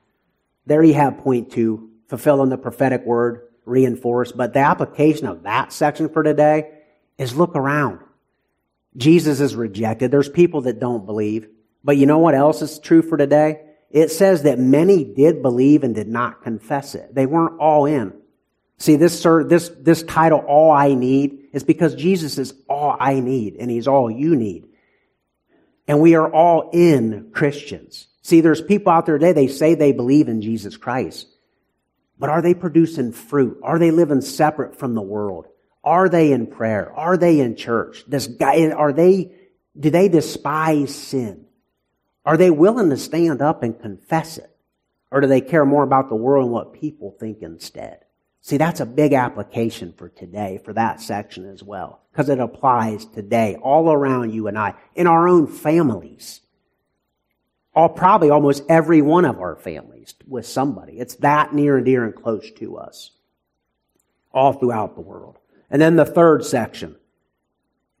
There 0.66 0.82
you 0.82 0.94
have 0.94 1.18
point 1.18 1.52
two, 1.52 1.91
fulfilling 2.12 2.50
the 2.50 2.58
prophetic 2.58 3.06
word, 3.06 3.48
reinforced. 3.64 4.36
But 4.36 4.52
the 4.52 4.58
application 4.58 5.26
of 5.26 5.44
that 5.44 5.72
section 5.72 6.10
for 6.10 6.22
today 6.22 6.70
is 7.16 7.34
look 7.34 7.56
around. 7.56 8.00
Jesus 8.98 9.40
is 9.40 9.56
rejected. 9.56 10.10
There's 10.10 10.28
people 10.28 10.60
that 10.62 10.78
don't 10.78 11.06
believe. 11.06 11.48
But 11.82 11.96
you 11.96 12.04
know 12.04 12.18
what 12.18 12.34
else 12.34 12.60
is 12.60 12.78
true 12.78 13.00
for 13.00 13.16
today? 13.16 13.62
It 13.88 14.10
says 14.10 14.42
that 14.42 14.58
many 14.58 15.04
did 15.04 15.40
believe 15.40 15.84
and 15.84 15.94
did 15.94 16.06
not 16.06 16.42
confess 16.42 16.94
it. 16.94 17.14
They 17.14 17.24
weren't 17.24 17.58
all 17.58 17.86
in. 17.86 18.12
See, 18.76 18.96
this, 18.96 19.18
sir, 19.18 19.42
this, 19.44 19.70
this 19.80 20.02
title, 20.02 20.40
All 20.40 20.70
I 20.70 20.92
Need, 20.92 21.48
is 21.54 21.64
because 21.64 21.94
Jesus 21.94 22.36
is 22.36 22.52
all 22.68 22.94
I 23.00 23.20
need 23.20 23.56
and 23.58 23.70
He's 23.70 23.88
all 23.88 24.10
you 24.10 24.36
need. 24.36 24.68
And 25.88 25.98
we 25.98 26.14
are 26.14 26.30
all 26.30 26.68
in 26.74 27.30
Christians. 27.32 28.08
See, 28.20 28.42
there's 28.42 28.60
people 28.60 28.92
out 28.92 29.06
there 29.06 29.16
today, 29.16 29.32
they 29.32 29.48
say 29.48 29.74
they 29.74 29.92
believe 29.92 30.28
in 30.28 30.42
Jesus 30.42 30.76
Christ. 30.76 31.26
But 32.22 32.30
are 32.30 32.40
they 32.40 32.54
producing 32.54 33.10
fruit? 33.10 33.58
Are 33.64 33.80
they 33.80 33.90
living 33.90 34.20
separate 34.20 34.78
from 34.78 34.94
the 34.94 35.02
world? 35.02 35.48
Are 35.82 36.08
they 36.08 36.30
in 36.30 36.46
prayer? 36.46 36.92
Are 36.92 37.16
they 37.16 37.40
in 37.40 37.56
church? 37.56 38.04
Are 38.40 38.92
they, 38.92 39.32
do 39.76 39.90
they 39.90 40.08
despise 40.08 40.94
sin? 40.94 41.46
Are 42.24 42.36
they 42.36 42.52
willing 42.52 42.90
to 42.90 42.96
stand 42.96 43.42
up 43.42 43.64
and 43.64 43.76
confess 43.76 44.38
it? 44.38 44.56
Or 45.10 45.20
do 45.20 45.26
they 45.26 45.40
care 45.40 45.66
more 45.66 45.82
about 45.82 46.10
the 46.10 46.14
world 46.14 46.44
and 46.44 46.52
what 46.52 46.74
people 46.74 47.16
think 47.18 47.42
instead? 47.42 48.04
See, 48.40 48.56
that's 48.56 48.78
a 48.78 48.86
big 48.86 49.14
application 49.14 49.92
for 49.92 50.08
today, 50.08 50.60
for 50.64 50.72
that 50.74 51.00
section 51.00 51.44
as 51.50 51.60
well, 51.60 52.02
because 52.12 52.28
it 52.28 52.38
applies 52.38 53.04
today 53.04 53.56
all 53.60 53.90
around 53.92 54.32
you 54.32 54.46
and 54.46 54.56
I, 54.56 54.74
in 54.94 55.08
our 55.08 55.26
own 55.26 55.48
families. 55.48 56.40
All, 57.74 57.88
probably 57.88 58.30
almost 58.30 58.64
every 58.68 59.00
one 59.00 59.24
of 59.24 59.40
our 59.40 59.56
families 59.56 60.14
with 60.26 60.46
somebody. 60.46 60.98
It's 60.98 61.14
that 61.16 61.54
near 61.54 61.76
and 61.76 61.86
dear 61.86 62.04
and 62.04 62.14
close 62.14 62.50
to 62.52 62.76
us. 62.76 63.12
All 64.32 64.52
throughout 64.52 64.94
the 64.94 65.00
world. 65.00 65.38
And 65.70 65.80
then 65.80 65.96
the 65.96 66.04
third 66.04 66.44
section. 66.44 66.96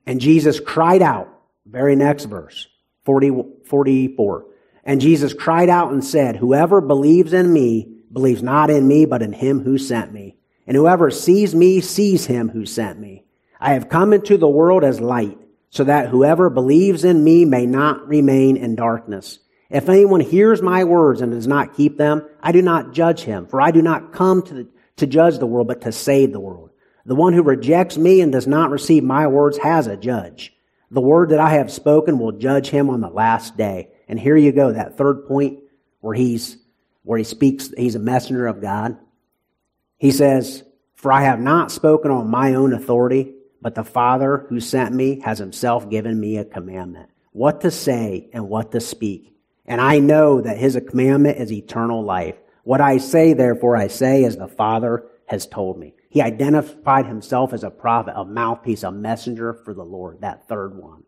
And 0.06 0.20
Jesus 0.20 0.60
cried 0.60 1.02
out, 1.02 1.28
very 1.64 1.96
next 1.96 2.24
verse, 2.24 2.66
40, 3.04 3.44
44. 3.64 4.46
And 4.84 5.00
Jesus 5.00 5.32
cried 5.32 5.68
out 5.68 5.92
and 5.92 6.04
said, 6.04 6.36
Whoever 6.36 6.80
believes 6.80 7.32
in 7.32 7.52
me 7.52 8.02
believes 8.12 8.42
not 8.42 8.68
in 8.68 8.86
me, 8.86 9.04
but 9.06 9.22
in 9.22 9.32
him 9.32 9.60
who 9.60 9.78
sent 9.78 10.12
me. 10.12 10.36
And 10.66 10.76
whoever 10.76 11.10
sees 11.10 11.54
me 11.54 11.80
sees 11.80 12.26
him 12.26 12.48
who 12.48 12.66
sent 12.66 12.98
me. 12.98 13.24
I 13.60 13.74
have 13.74 13.88
come 13.88 14.12
into 14.12 14.36
the 14.36 14.48
world 14.48 14.84
as 14.84 15.00
light, 15.00 15.38
so 15.70 15.84
that 15.84 16.08
whoever 16.08 16.50
believes 16.50 17.04
in 17.04 17.22
me 17.22 17.44
may 17.44 17.64
not 17.64 18.06
remain 18.06 18.56
in 18.56 18.74
darkness. 18.74 19.38
If 19.72 19.88
anyone 19.88 20.20
hears 20.20 20.60
my 20.60 20.84
words 20.84 21.22
and 21.22 21.32
does 21.32 21.46
not 21.46 21.74
keep 21.74 21.96
them, 21.96 22.28
I 22.42 22.52
do 22.52 22.60
not 22.60 22.92
judge 22.92 23.22
him, 23.22 23.46
for 23.46 23.58
I 23.58 23.70
do 23.70 23.80
not 23.80 24.12
come 24.12 24.42
to, 24.42 24.54
the, 24.54 24.68
to 24.96 25.06
judge 25.06 25.38
the 25.38 25.46
world, 25.46 25.66
but 25.66 25.80
to 25.80 25.92
save 25.92 26.32
the 26.32 26.40
world. 26.40 26.70
The 27.06 27.14
one 27.14 27.32
who 27.32 27.42
rejects 27.42 27.96
me 27.96 28.20
and 28.20 28.30
does 28.30 28.46
not 28.46 28.70
receive 28.70 29.02
my 29.02 29.26
words 29.26 29.56
has 29.58 29.86
a 29.86 29.96
judge. 29.96 30.54
The 30.90 31.00
word 31.00 31.30
that 31.30 31.40
I 31.40 31.54
have 31.54 31.72
spoken 31.72 32.18
will 32.18 32.32
judge 32.32 32.68
him 32.68 32.90
on 32.90 33.00
the 33.00 33.08
last 33.08 33.56
day. 33.56 33.88
And 34.08 34.20
here 34.20 34.36
you 34.36 34.52
go, 34.52 34.72
that 34.72 34.98
third 34.98 35.26
point 35.26 35.60
where 36.00 36.14
he's, 36.14 36.58
where 37.02 37.16
he 37.16 37.24
speaks, 37.24 37.70
he's 37.74 37.94
a 37.94 37.98
messenger 37.98 38.46
of 38.46 38.60
God. 38.60 38.98
He 39.96 40.10
says, 40.10 40.64
For 40.96 41.10
I 41.10 41.22
have 41.22 41.40
not 41.40 41.72
spoken 41.72 42.10
on 42.10 42.28
my 42.28 42.54
own 42.54 42.74
authority, 42.74 43.32
but 43.62 43.74
the 43.74 43.84
Father 43.84 44.44
who 44.50 44.60
sent 44.60 44.94
me 44.94 45.20
has 45.20 45.38
himself 45.38 45.88
given 45.88 46.20
me 46.20 46.36
a 46.36 46.44
commandment, 46.44 47.08
what 47.32 47.62
to 47.62 47.70
say 47.70 48.28
and 48.34 48.50
what 48.50 48.72
to 48.72 48.80
speak. 48.80 49.32
And 49.66 49.80
I 49.80 49.98
know 49.98 50.40
that 50.40 50.58
his 50.58 50.78
commandment 50.88 51.38
is 51.38 51.52
eternal 51.52 52.02
life. 52.02 52.36
What 52.64 52.80
I 52.80 52.98
say, 52.98 53.32
therefore, 53.32 53.76
I 53.76 53.88
say 53.88 54.24
as 54.24 54.36
the 54.36 54.48
Father 54.48 55.04
has 55.26 55.46
told 55.46 55.78
me. 55.78 55.94
He 56.10 56.20
identified 56.20 57.06
himself 57.06 57.52
as 57.52 57.64
a 57.64 57.70
prophet, 57.70 58.14
a 58.16 58.24
mouthpiece, 58.24 58.82
a 58.82 58.92
messenger 58.92 59.54
for 59.54 59.72
the 59.72 59.84
Lord, 59.84 60.20
that 60.20 60.46
third 60.46 60.76
one. 60.76 61.04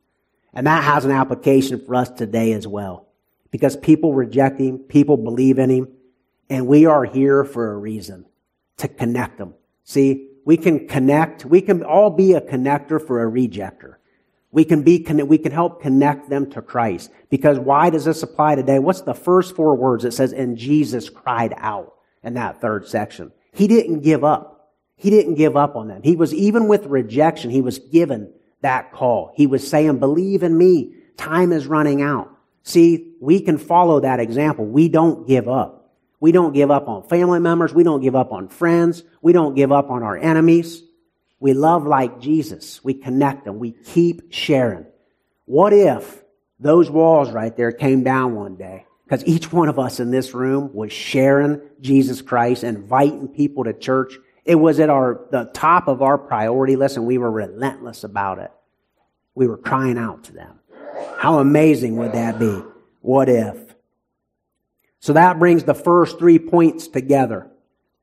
And 0.52 0.66
that 0.66 0.84
has 0.84 1.04
an 1.04 1.10
application 1.10 1.84
for 1.84 1.94
us 1.96 2.10
today 2.10 2.52
as 2.52 2.66
well. 2.66 3.08
Because 3.50 3.76
people 3.76 4.14
reject 4.14 4.60
him, 4.60 4.78
people 4.78 5.16
believe 5.16 5.58
in 5.58 5.70
him, 5.70 5.88
and 6.48 6.66
we 6.66 6.86
are 6.86 7.04
here 7.04 7.44
for 7.44 7.72
a 7.72 7.76
reason 7.76 8.26
to 8.78 8.88
connect 8.88 9.38
them. 9.38 9.54
See, 9.84 10.30
we 10.44 10.56
can 10.56 10.88
connect, 10.88 11.44
we 11.44 11.60
can 11.60 11.82
all 11.82 12.10
be 12.10 12.32
a 12.32 12.40
connector 12.40 13.04
for 13.04 13.22
a 13.22 13.30
rejecter. 13.30 13.96
We 14.54 14.64
can 14.64 14.84
be, 14.84 15.04
we 15.24 15.38
can 15.38 15.50
help 15.50 15.82
connect 15.82 16.30
them 16.30 16.48
to 16.52 16.62
Christ. 16.62 17.10
Because 17.28 17.58
why 17.58 17.90
does 17.90 18.04
this 18.04 18.22
apply 18.22 18.54
today? 18.54 18.78
What's 18.78 19.00
the 19.00 19.12
first 19.12 19.56
four 19.56 19.74
words? 19.74 20.04
It 20.04 20.12
says, 20.12 20.32
and 20.32 20.56
Jesus 20.56 21.10
cried 21.10 21.52
out 21.56 21.94
in 22.22 22.34
that 22.34 22.60
third 22.60 22.86
section. 22.86 23.32
He 23.52 23.66
didn't 23.66 24.02
give 24.02 24.22
up. 24.22 24.70
He 24.94 25.10
didn't 25.10 25.34
give 25.34 25.56
up 25.56 25.74
on 25.74 25.88
them. 25.88 26.02
He 26.04 26.14
was, 26.14 26.32
even 26.32 26.68
with 26.68 26.86
rejection, 26.86 27.50
he 27.50 27.62
was 27.62 27.80
given 27.80 28.32
that 28.60 28.92
call. 28.92 29.32
He 29.34 29.48
was 29.48 29.68
saying, 29.68 29.98
believe 29.98 30.44
in 30.44 30.56
me. 30.56 30.94
Time 31.16 31.52
is 31.52 31.66
running 31.66 32.00
out. 32.00 32.30
See, 32.62 33.16
we 33.20 33.40
can 33.40 33.58
follow 33.58 34.00
that 34.00 34.20
example. 34.20 34.64
We 34.64 34.88
don't 34.88 35.26
give 35.26 35.48
up. 35.48 35.90
We 36.20 36.30
don't 36.30 36.52
give 36.52 36.70
up 36.70 36.86
on 36.86 37.02
family 37.08 37.40
members. 37.40 37.74
We 37.74 37.82
don't 37.82 38.02
give 38.02 38.14
up 38.14 38.30
on 38.30 38.46
friends. 38.46 39.02
We 39.20 39.32
don't 39.32 39.56
give 39.56 39.72
up 39.72 39.90
on 39.90 40.04
our 40.04 40.16
enemies. 40.16 40.80
We 41.40 41.52
love 41.52 41.86
like 41.86 42.20
Jesus. 42.20 42.82
We 42.82 42.94
connect 42.94 43.44
them. 43.44 43.58
We 43.58 43.72
keep 43.72 44.32
sharing. 44.32 44.86
What 45.44 45.72
if 45.72 46.22
those 46.58 46.90
walls 46.90 47.30
right 47.30 47.54
there 47.56 47.72
came 47.72 48.02
down 48.02 48.34
one 48.34 48.56
day? 48.56 48.86
Because 49.04 49.24
each 49.26 49.52
one 49.52 49.68
of 49.68 49.78
us 49.78 50.00
in 50.00 50.10
this 50.10 50.32
room 50.32 50.70
was 50.72 50.92
sharing 50.92 51.60
Jesus 51.80 52.22
Christ, 52.22 52.64
inviting 52.64 53.28
people 53.28 53.64
to 53.64 53.74
church, 53.74 54.14
it 54.44 54.54
was 54.56 54.80
at 54.80 54.90
our, 54.90 55.26
the 55.30 55.50
top 55.52 55.88
of 55.88 56.02
our 56.02 56.18
priority 56.18 56.76
list 56.76 56.96
and 56.96 57.06
we 57.06 57.18
were 57.18 57.30
relentless 57.30 58.04
about 58.04 58.38
it. 58.38 58.50
We 59.34 59.46
were 59.46 59.56
crying 59.56 59.98
out 59.98 60.24
to 60.24 60.32
them. 60.32 60.60
How 61.18 61.38
amazing 61.38 61.96
would 61.96 62.12
that 62.12 62.38
be? 62.38 62.62
What 63.00 63.28
if? 63.28 63.58
So 65.00 65.12
that 65.14 65.38
brings 65.38 65.64
the 65.64 65.74
first 65.74 66.18
three 66.18 66.38
points 66.38 66.88
together, 66.88 67.50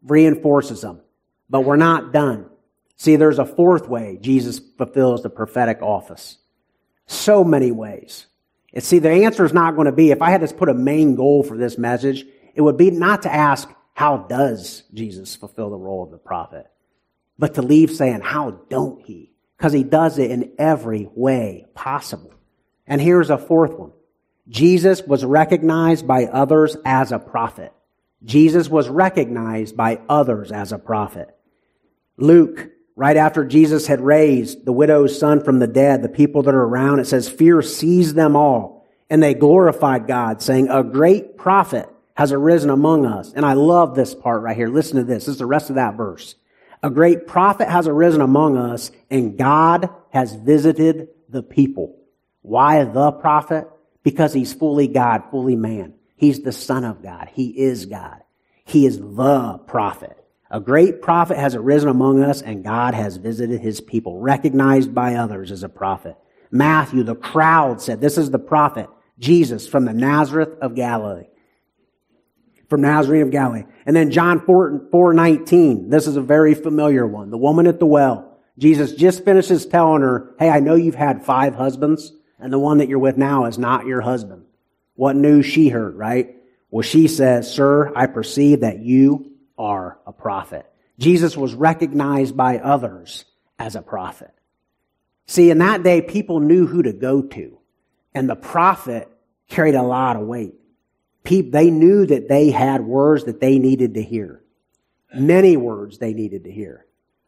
reinforces 0.04 0.82
them. 0.82 1.02
But 1.50 1.62
we're 1.62 1.76
not 1.76 2.14
done. 2.14 2.51
See, 2.98 3.16
there's 3.16 3.40
a 3.40 3.46
fourth 3.46 3.88
way 3.88 4.18
Jesus 4.22 4.60
fulfills 4.78 5.24
the 5.24 5.30
prophetic 5.30 5.82
office. 5.82 6.38
So 7.08 7.44
many 7.44 7.72
ways. 7.72 8.28
And 8.74 8.84
see, 8.84 9.00
the 9.00 9.10
answer 9.10 9.44
is 9.44 9.54
not 9.54 9.76
going 9.76 9.86
to 9.86 9.92
be, 9.92 10.12
if 10.12 10.22
I 10.22 10.30
had 10.32 10.48
to 10.48 10.54
put 10.54 10.70
a 10.70 10.74
main 10.74 11.16
goal 11.16 11.44
for 11.44 11.58
this 11.58 11.78
message, 11.78 12.26
it 12.56 12.62
would 12.62 12.78
be 12.78 12.92
not 12.92 13.24
to 13.24 13.34
ask, 13.34 13.70
how 13.94 14.18
does 14.18 14.84
Jesus 14.94 15.36
fulfill 15.36 15.70
the 15.70 15.78
role 15.78 16.04
of 16.04 16.12
the 16.12 16.18
prophet? 16.18 16.68
But 17.38 17.56
to 17.56 17.62
leave 17.62 17.92
saying, 17.92 18.22
how 18.22 18.52
don't 18.70 19.04
he? 19.06 19.34
Because 19.58 19.74
he 19.74 19.84
does 19.84 20.18
it 20.20 20.32
in 20.32 20.54
every 20.58 21.10
way 21.14 21.66
possible. 21.74 22.34
And 22.88 23.02
here's 23.02 23.30
a 23.30 23.38
fourth 23.38 23.74
one. 23.74 23.92
Jesus 24.48 25.02
was 25.02 25.24
recognized 25.24 26.08
by 26.08 26.26
others 26.26 26.76
as 26.86 27.12
a 27.12 27.20
prophet. 27.20 27.74
Jesus 28.24 28.70
was 28.70 28.90
recognized 28.90 29.76
by 29.76 30.02
others 30.08 30.52
as 30.52 30.72
a 30.72 30.78
prophet. 30.78 31.36
Luke, 32.18 32.70
right 33.02 33.18
after 33.18 33.44
Jesus 33.44 33.88
had 33.88 34.00
raised 34.00 34.64
the 34.64 34.72
widow's 34.72 35.18
son 35.18 35.44
from 35.44 35.58
the 35.58 35.66
dead, 35.66 36.04
the 36.04 36.08
people 36.08 36.44
that 36.44 36.54
are 36.54 36.64
around, 36.64 37.00
it 37.00 37.08
says, 37.08 37.28
fear 37.28 37.64
seized 37.64 38.16
them 38.16 38.36
all, 38.36 38.88
and 39.10 39.24
they 39.24 39.34
glorified 39.34 40.06
God, 40.06 40.40
saying, 40.40 40.70
a 40.70 40.84
great 40.84 41.36
prophet 41.36 41.90
has 42.14 42.32
arisen 42.32 42.70
among 42.70 43.08
us. 43.08 43.34
And 43.34 43.44
I 43.44 43.54
love 43.54 43.96
this 43.96 44.14
part 44.14 44.44
right 44.44 44.56
here. 44.56 44.68
Listen 44.68 44.98
to 44.98 45.04
this. 45.04 45.26
This 45.26 45.34
is 45.34 45.40
the 45.40 45.48
rest 45.48 45.72
of 45.72 45.78
that 45.78 45.96
verse. 45.96 46.36
A 46.84 46.92
great 46.92 47.26
prophet 47.26 47.68
has 47.68 47.88
arisen 47.88 48.22
among 48.22 48.56
us 48.56 48.92
and 49.10 49.36
God 49.36 49.90
has 50.12 50.36
visited 50.36 51.08
the 51.28 51.42
people. 51.42 51.98
Why 52.44 52.84
the 52.84 53.14
prophet? 53.14 53.68
Because 54.04 54.32
he's 54.32 54.54
fully 54.54 54.88
God, 54.88 55.24
fully 55.32 55.56
man. 55.56 55.96
He's 56.18 56.42
the 56.42 56.52
son 56.52 56.84
of 56.84 57.02
God. 57.02 57.32
He 57.34 57.48
is 57.48 57.88
God. 57.88 58.22
He 58.64 58.86
is 58.86 59.00
the 59.00 59.60
prophet. 59.66 60.21
A 60.52 60.60
great 60.60 61.02
prophet 61.02 61.38
has 61.38 61.56
arisen 61.56 61.90
among 61.90 62.22
us 62.22 62.42
and 62.42 62.64
God 62.64 62.94
has 62.94 63.18
visited 63.18 63.62
his 63.62 63.82
people, 63.82 64.20
recognized 64.20 64.94
by 64.94 65.16
others 65.16 65.52
as 65.52 65.64
a 65.64 65.70
prophet. 65.70 66.16
Matthew, 66.52 67.04
the 67.04 67.16
crowd 67.16 67.82
said, 67.82 68.02
this 68.02 68.18
is 68.18 68.30
the 68.30 68.38
prophet, 68.38 68.90
Jesus 69.18 69.68
from 69.68 69.86
the 69.86 69.94
Nazareth 69.94 70.60
of 70.62 70.76
Galilee 70.76 71.28
from 72.72 72.82
Nazareth 72.82 73.24
of 73.24 73.32
Galilee. 73.32 73.66
And 73.86 73.94
then 73.94 74.12
John 74.12 74.40
4, 74.46 74.88
4 74.92 75.14
19. 75.14 75.90
This 75.90 76.08
is 76.08 76.16
a 76.16 76.22
very 76.22 76.54
familiar 76.54 77.06
one. 77.06 77.30
The 77.30 77.38
woman 77.38 77.68
at 77.68 77.80
the 77.80 77.86
well. 77.86 78.40
Jesus 78.58 78.94
just 78.94 79.26
finishes 79.26 79.66
telling 79.66 80.02
her, 80.02 80.34
Hey, 80.40 80.50
I 80.50 80.62
know 80.62 80.76
you've 80.76 80.96
had 80.96 81.26
five 81.26 81.54
husbands, 81.54 82.14
and 82.40 82.52
the 82.52 82.58
one 82.58 82.78
that 82.78 82.88
you're 82.88 82.98
with 82.98 83.18
now 83.18 83.44
is 83.46 83.58
not 83.58 83.88
your 83.88 84.00
husband. 84.00 84.46
What 84.96 85.18
news 85.18 85.46
she 85.46 85.68
heard, 85.68 85.96
right? 85.96 86.38
Well, 86.70 86.82
she 86.82 87.10
says, 87.10 87.54
Sir, 87.54 87.92
I 87.94 88.08
perceive 88.08 88.62
that 88.62 88.80
you 88.80 89.31
are 89.62 90.00
a 90.08 90.12
prophet. 90.12 90.66
Jesus 90.98 91.38
was 91.38 91.54
recognized 91.54 92.36
by 92.36 92.58
others 92.58 93.26
as 93.60 93.76
a 93.76 93.82
prophet. 93.82 94.32
See, 95.28 95.50
in 95.50 95.60
that 95.60 95.84
day, 95.84 96.02
people 96.02 96.40
knew 96.40 96.66
who 96.66 96.84
to 96.84 96.94
go 96.94 97.22
to, 97.22 97.60
and 98.14 98.28
the 98.28 98.36
prophet 98.36 99.08
carried 99.48 99.76
a 99.76 99.84
lot 99.84 100.16
of 100.16 100.24
weight. 100.24 100.56
People, 101.24 101.52
they 101.52 101.70
knew 101.70 102.06
that 102.08 102.28
they 102.28 102.50
had 102.50 102.82
words 102.82 103.26
that 103.26 103.40
they 103.40 103.60
needed 103.60 103.94
to 103.94 104.02
hear. 104.02 104.42
Many 105.14 105.58
words 105.58 106.00
they 106.00 106.14
needed 106.14 106.46
to 106.46 106.52
hear. 106.52 106.86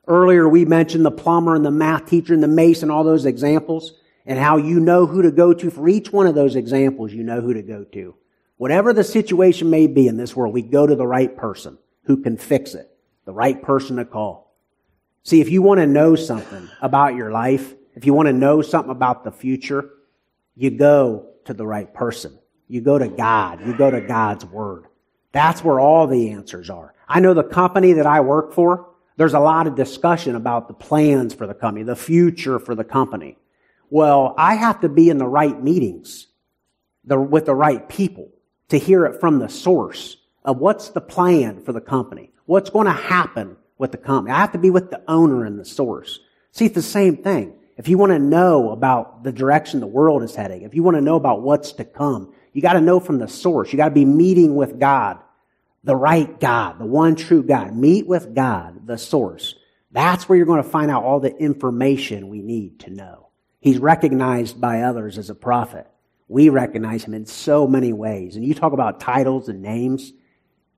Earlier 0.08 0.50
we 0.50 0.66
mentioned 0.66 1.06
the 1.06 1.12
plumber 1.12 1.56
and 1.56 1.64
the 1.64 1.72
math 1.72 2.08
teacher 2.08 2.34
and 2.34 2.44
the 2.44 2.48
mason, 2.48 2.90
all 2.90 3.04
those 3.04 3.26
examples, 3.26 3.94
and 4.26 4.40
how 4.40 4.58
you 4.58 4.80
know 4.80 5.06
who 5.06 5.22
to 5.22 5.32
go 5.32 5.54
to 5.54 5.70
for 5.70 5.88
each 5.88 6.12
one 6.12 6.28
of 6.28 6.36
those 6.36 6.56
examples, 6.56 7.14
you 7.14 7.24
know 7.24 7.42
who 7.42 7.54
to 7.54 7.62
go 7.62 7.84
to. 7.84 8.16
Whatever 8.58 8.94
the 8.94 9.04
situation 9.04 9.70
may 9.70 9.88
be 9.88 10.08
in 10.08 10.18
this 10.18 10.36
world, 10.36 10.54
we 10.54 10.62
go 10.62 10.88
to 10.88 10.96
the 10.96 11.08
right 11.08 11.36
person 11.36 11.78
who 12.04 12.18
can 12.18 12.38
fix 12.38 12.74
it, 12.76 12.90
the 13.26 13.34
right 13.34 13.62
person 13.62 13.98
to 13.98 14.06
call. 14.06 14.56
See, 15.24 15.42
if 15.42 15.50
you 15.50 15.62
want 15.62 15.80
to 15.80 15.88
know 15.88 16.16
something 16.16 16.70
about 16.82 17.16
your 17.16 17.32
life, 17.32 17.74
if 17.96 18.06
you 18.06 18.14
want 18.14 18.28
to 18.28 18.34
know 18.34 18.62
something 18.62 18.92
about 18.92 19.24
the 19.24 19.32
future, 19.32 19.90
you 20.56 20.70
go 20.70 21.28
to 21.46 21.54
the 21.54 21.66
right 21.66 21.92
person. 21.94 22.38
You 22.68 22.82
go 22.82 22.98
to 22.98 23.08
God. 23.08 23.66
You 23.66 23.76
go 23.76 23.90
to 23.90 24.02
God's 24.02 24.46
Word. 24.46 24.86
That's 25.32 25.64
where 25.64 25.80
all 25.80 26.08
the 26.08 26.32
answers 26.32 26.70
are. 26.70 26.94
I 27.08 27.20
know 27.20 27.34
the 27.34 27.44
company 27.44 27.94
that 27.94 28.06
I 28.06 28.22
work 28.22 28.54
for, 28.54 28.90
there's 29.18 29.34
a 29.34 29.40
lot 29.40 29.68
of 29.68 29.76
discussion 29.76 30.36
about 30.36 30.68
the 30.68 30.74
plans 30.74 31.34
for 31.34 31.46
the 31.46 31.54
company, 31.54 31.84
the 31.84 31.96
future 31.96 32.60
for 32.60 32.76
the 32.76 32.84
company. 32.84 33.38
Well, 33.90 34.34
I 34.38 34.56
have 34.56 34.82
to 34.82 34.90
be 34.90 35.10
in 35.10 35.18
the 35.18 35.28
right 35.28 35.62
meetings 35.62 36.28
the, 37.06 37.20
with 37.20 37.46
the 37.46 37.54
right 37.54 37.88
people 37.88 38.30
to 38.70 38.78
hear 38.78 39.06
it 39.06 39.20
from 39.20 39.40
the 39.40 39.50
source 39.50 40.18
of 40.46 40.58
what's 40.58 40.90
the 40.90 41.02
plan 41.02 41.64
for 41.64 41.74
the 41.74 41.82
company, 41.82 42.32
what's 42.46 42.70
going 42.70 42.88
to 42.88 42.94
happen 42.94 43.58
with 43.78 43.92
the 43.92 43.98
company. 43.98 44.34
I 44.34 44.40
have 44.40 44.52
to 44.54 44.58
be 44.58 44.70
with 44.70 44.90
the 44.90 45.02
owner 45.08 45.46
and 45.46 45.60
the 45.60 45.66
source. 45.66 46.20
See, 46.52 46.66
it's 46.66 46.76
the 46.76 46.82
same 46.82 47.18
thing. 47.18 47.54
If 47.76 47.88
you 47.88 47.98
want 47.98 48.12
to 48.12 48.20
know 48.20 48.72
about 48.72 49.24
the 49.24 49.32
direction 49.32 49.80
the 49.80 49.88
world 49.88 50.22
is 50.22 50.36
heading, 50.36 50.62
if 50.62 50.76
you 50.76 50.84
want 50.84 50.96
to 50.96 51.02
know 51.02 51.16
about 51.16 51.42
what's 51.42 51.72
to 51.74 51.86
come, 51.86 52.34
you 52.52 52.62
got 52.62 52.74
to 52.74 52.82
know 52.82 53.00
from 53.00 53.18
the 53.18 53.28
source. 53.28 53.74
You 53.74 53.78
got 53.78 53.90
to 53.90 53.96
be 53.96 54.06
meeting 54.06 54.56
with 54.56 54.80
God, 54.80 55.18
the 55.84 55.96
right 55.96 56.40
God, 56.40 56.80
the 56.80 56.86
one 56.86 57.16
true 57.16 57.42
God. 57.42 57.76
Meet 57.76 58.06
with 58.06 58.36
God, 58.36 58.86
the 58.86 58.98
source. 58.98 59.56
That's 59.92 60.30
where 60.30 60.36
you're 60.36 60.46
going 60.46 60.62
to 60.62 60.70
find 60.70 60.92
out 60.92 61.04
all 61.04 61.20
the 61.20 61.36
information 61.36 62.30
we 62.30 62.42
need 62.42 62.80
to 62.82 62.92
know. 62.92 63.30
He's 63.60 63.80
recognized 63.80 64.62
by 64.62 64.82
others 64.82 65.18
as 65.18 65.30
a 65.30 65.36
prophet. 65.36 65.88
We 66.28 66.50
recognize 66.50 67.04
him 67.04 67.14
in 67.14 67.26
so 67.26 67.68
many 67.68 67.94
ways. 67.94 68.36
And 68.36 68.46
you 68.46 68.54
talk 68.54 68.74
about 68.74 69.00
titles 69.00 69.50
and 69.50 69.62
names. 69.62 70.14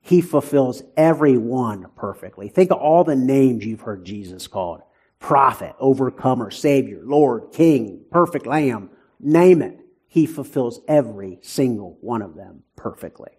He 0.05 0.21
fulfills 0.21 0.83
every 0.95 1.35
one 1.35 1.87
perfectly. 1.95 2.47
Think 2.47 2.69
of 2.69 2.77
all 2.77 3.03
the 3.03 3.15
names 3.15 3.65
you've 3.65 3.81
heard 3.81 4.05
Jesus 4.05 4.45
called. 4.45 4.83
Prophet, 5.17 5.75
overcomer, 5.79 6.51
savior, 6.51 7.01
Lord, 7.03 7.51
king, 7.51 8.05
perfect 8.11 8.45
lamb. 8.45 8.91
Name 9.19 9.63
it. 9.63 9.79
He 10.07 10.27
fulfills 10.27 10.79
every 10.87 11.39
single 11.41 11.97
one 12.01 12.21
of 12.21 12.35
them 12.35 12.61
perfectly. 12.75 13.31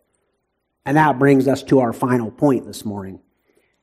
And 0.84 0.96
that 0.96 1.20
brings 1.20 1.46
us 1.46 1.62
to 1.62 1.78
our 1.78 1.92
final 1.92 2.32
point 2.32 2.66
this 2.66 2.84
morning. 2.84 3.20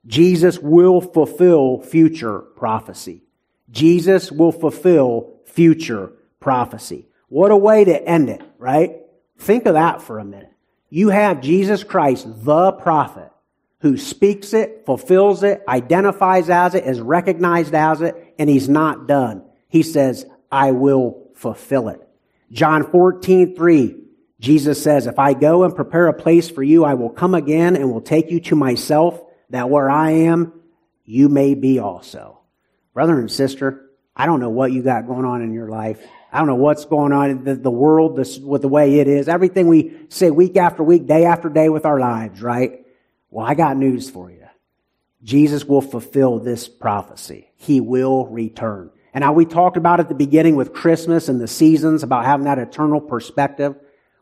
Jesus 0.05 0.59
will 0.59 0.99
fulfill 0.99 1.79
future 1.79 2.39
prophecy. 2.39 3.23
Jesus 3.71 4.29
will 4.29 4.51
fulfill 4.51 5.39
future 5.45 6.11
prophecy. 6.41 7.07
What 7.29 7.51
a 7.51 7.55
way 7.55 7.85
to 7.85 8.03
end 8.05 8.29
it, 8.29 8.41
right? 8.57 8.97
Think 9.37 9.67
of 9.67 9.75
that 9.75 10.01
for 10.01 10.19
a 10.19 10.25
minute. 10.25 10.52
You 10.93 11.09
have 11.09 11.41
Jesus 11.41 11.83
Christ, 11.83 12.27
the 12.45 12.71
prophet, 12.71 13.31
who 13.79 13.97
speaks 13.97 14.53
it, 14.53 14.83
fulfills 14.85 15.41
it, 15.41 15.63
identifies 15.67 16.51
as 16.51 16.75
it, 16.75 16.85
is 16.85 17.01
recognized 17.01 17.73
as 17.73 18.01
it, 18.01 18.35
and 18.37 18.47
he's 18.47 18.69
not 18.69 19.07
done. 19.07 19.43
He 19.67 19.81
says, 19.81 20.23
I 20.51 20.69
will 20.69 21.31
fulfill 21.33 21.89
it. 21.89 22.07
John 22.51 22.91
14, 22.91 23.55
3, 23.55 23.95
Jesus 24.39 24.83
says, 24.83 25.07
If 25.07 25.17
I 25.17 25.33
go 25.33 25.63
and 25.63 25.75
prepare 25.75 26.09
a 26.09 26.13
place 26.13 26.51
for 26.51 26.61
you, 26.61 26.85
I 26.85 26.93
will 26.93 27.09
come 27.09 27.33
again 27.33 27.75
and 27.75 27.91
will 27.91 27.99
take 27.99 28.29
you 28.29 28.39
to 28.41 28.55
myself, 28.55 29.19
that 29.49 29.71
where 29.71 29.89
I 29.89 30.11
am, 30.11 30.53
you 31.05 31.27
may 31.27 31.55
be 31.55 31.79
also. 31.79 32.41
Brother 32.93 33.19
and 33.19 33.31
sister, 33.31 33.89
I 34.15 34.27
don't 34.27 34.41
know 34.41 34.51
what 34.51 34.71
you 34.71 34.83
got 34.83 35.07
going 35.07 35.25
on 35.25 35.41
in 35.41 35.53
your 35.53 35.69
life. 35.69 35.99
I 36.33 36.39
don't 36.39 36.47
know 36.47 36.55
what's 36.55 36.85
going 36.85 37.13
on 37.13 37.29
in 37.29 37.43
the, 37.43 37.55
the 37.55 37.71
world 37.71 38.17
with 38.17 38.61
the 38.63 38.67
way 38.67 38.99
it 38.99 39.07
is. 39.07 39.29
Everything 39.29 39.67
we 39.67 39.95
say 40.09 40.31
week 40.31 40.57
after 40.57 40.81
week, 40.81 41.05
day 41.05 41.25
after 41.25 41.47
day 41.47 41.69
with 41.69 41.85
our 41.85 41.99
lives, 41.99 42.41
right? 42.41 42.83
Well, 43.29 43.45
I 43.45 43.53
got 43.53 43.77
news 43.77 44.09
for 44.09 44.31
you. 44.31 44.47
Jesus 45.21 45.63
will 45.63 45.81
fulfill 45.81 46.39
this 46.39 46.67
prophecy. 46.67 47.51
He 47.55 47.79
will 47.81 48.25
return. 48.25 48.89
And 49.13 49.23
how 49.23 49.33
we 49.33 49.45
talked 49.45 49.77
about 49.77 49.99
at 49.99 50.09
the 50.09 50.15
beginning 50.15 50.55
with 50.55 50.73
Christmas 50.73 51.29
and 51.29 51.39
the 51.39 51.47
seasons 51.47 52.01
about 52.01 52.25
having 52.25 52.45
that 52.45 52.57
eternal 52.57 52.99
perspective. 52.99 53.75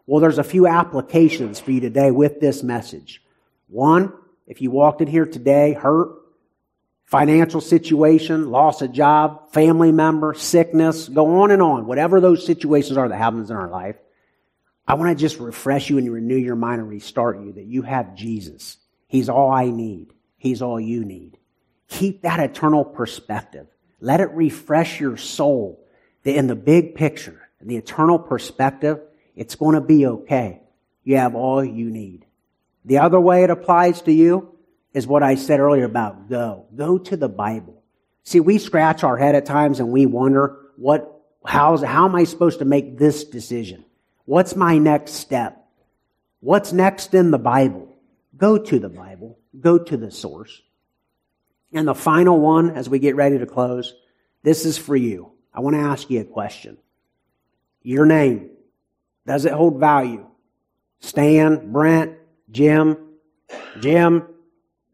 Well, 0.05 0.19
there's 0.19 0.37
a 0.37 0.43
few 0.43 0.67
applications 0.67 1.61
for 1.61 1.71
you 1.71 1.79
today 1.79 2.11
with 2.11 2.41
this 2.41 2.61
message. 2.61 3.23
One, 3.67 4.11
if 4.47 4.61
you 4.61 4.69
walked 4.69 4.99
in 4.99 5.07
here 5.07 5.25
today 5.25 5.71
hurt, 5.71 6.20
financial 7.11 7.59
situation, 7.59 8.49
loss 8.49 8.81
of 8.81 8.93
job, 8.93 9.51
family 9.51 9.91
member, 9.91 10.33
sickness, 10.33 11.09
go 11.09 11.41
on 11.41 11.51
and 11.51 11.61
on, 11.61 11.85
whatever 11.85 12.21
those 12.21 12.45
situations 12.45 12.97
are 12.97 13.09
that 13.09 13.17
happens 13.17 13.51
in 13.51 13.57
our 13.57 13.69
life, 13.69 13.97
I 14.87 14.93
want 14.93 15.15
to 15.15 15.21
just 15.21 15.37
refresh 15.37 15.89
you 15.89 15.97
and 15.97 16.11
renew 16.11 16.37
your 16.37 16.55
mind 16.55 16.79
and 16.79 16.89
restart 16.89 17.41
you 17.41 17.51
that 17.53 17.65
you 17.65 17.81
have 17.81 18.15
Jesus. 18.15 18.77
He's 19.07 19.27
all 19.27 19.51
I 19.51 19.65
need. 19.65 20.13
He's 20.37 20.61
all 20.61 20.79
you 20.79 21.03
need. 21.03 21.37
Keep 21.89 22.21
that 22.21 22.39
eternal 22.39 22.85
perspective. 22.85 23.67
Let 23.99 24.21
it 24.21 24.31
refresh 24.31 25.01
your 25.01 25.17
soul 25.17 25.85
that 26.23 26.35
in 26.35 26.47
the 26.47 26.55
big 26.55 26.95
picture, 26.95 27.41
in 27.59 27.67
the 27.67 27.75
eternal 27.75 28.19
perspective, 28.19 29.01
it's 29.35 29.55
going 29.55 29.75
to 29.75 29.81
be 29.81 30.07
okay. 30.07 30.61
You 31.03 31.17
have 31.17 31.35
all 31.35 31.63
you 31.63 31.89
need. 31.89 32.25
The 32.85 32.99
other 32.99 33.19
way 33.19 33.43
it 33.43 33.49
applies 33.49 34.01
to 34.03 34.13
you 34.13 34.50
is 34.93 35.07
what 35.07 35.23
I 35.23 35.35
said 35.35 35.59
earlier 35.59 35.85
about 35.85 36.29
go. 36.29 36.65
Go 36.75 36.97
to 36.97 37.17
the 37.17 37.29
Bible. 37.29 37.81
See, 38.23 38.39
we 38.39 38.57
scratch 38.57 39.03
our 39.03 39.17
head 39.17 39.35
at 39.35 39.45
times 39.45 39.79
and 39.79 39.89
we 39.89 40.05
wonder 40.05 40.57
what, 40.75 41.21
how's, 41.45 41.81
how 41.81 42.05
am 42.05 42.15
I 42.15 42.25
supposed 42.25 42.59
to 42.59 42.65
make 42.65 42.97
this 42.97 43.23
decision? 43.23 43.85
What's 44.25 44.55
my 44.55 44.77
next 44.77 45.13
step? 45.13 45.57
What's 46.39 46.73
next 46.73 47.13
in 47.13 47.31
the 47.31 47.39
Bible? 47.39 47.95
Go 48.37 48.57
to 48.57 48.79
the 48.79 48.89
Bible. 48.89 49.39
Go 49.59 49.77
to 49.77 49.97
the 49.97 50.11
source. 50.11 50.61
And 51.73 51.87
the 51.87 51.95
final 51.95 52.39
one, 52.39 52.71
as 52.71 52.89
we 52.89 52.99
get 52.99 53.15
ready 53.15 53.39
to 53.39 53.45
close, 53.45 53.93
this 54.43 54.65
is 54.65 54.77
for 54.77 54.95
you. 54.95 55.31
I 55.53 55.61
want 55.61 55.75
to 55.75 55.81
ask 55.81 56.09
you 56.09 56.21
a 56.21 56.25
question. 56.25 56.77
Your 57.83 58.05
name, 58.05 58.49
does 59.25 59.45
it 59.45 59.53
hold 59.53 59.79
value? 59.79 60.25
Stan, 60.99 61.71
Brent, 61.71 62.17
Jim, 62.51 62.97
Jim, 63.79 64.27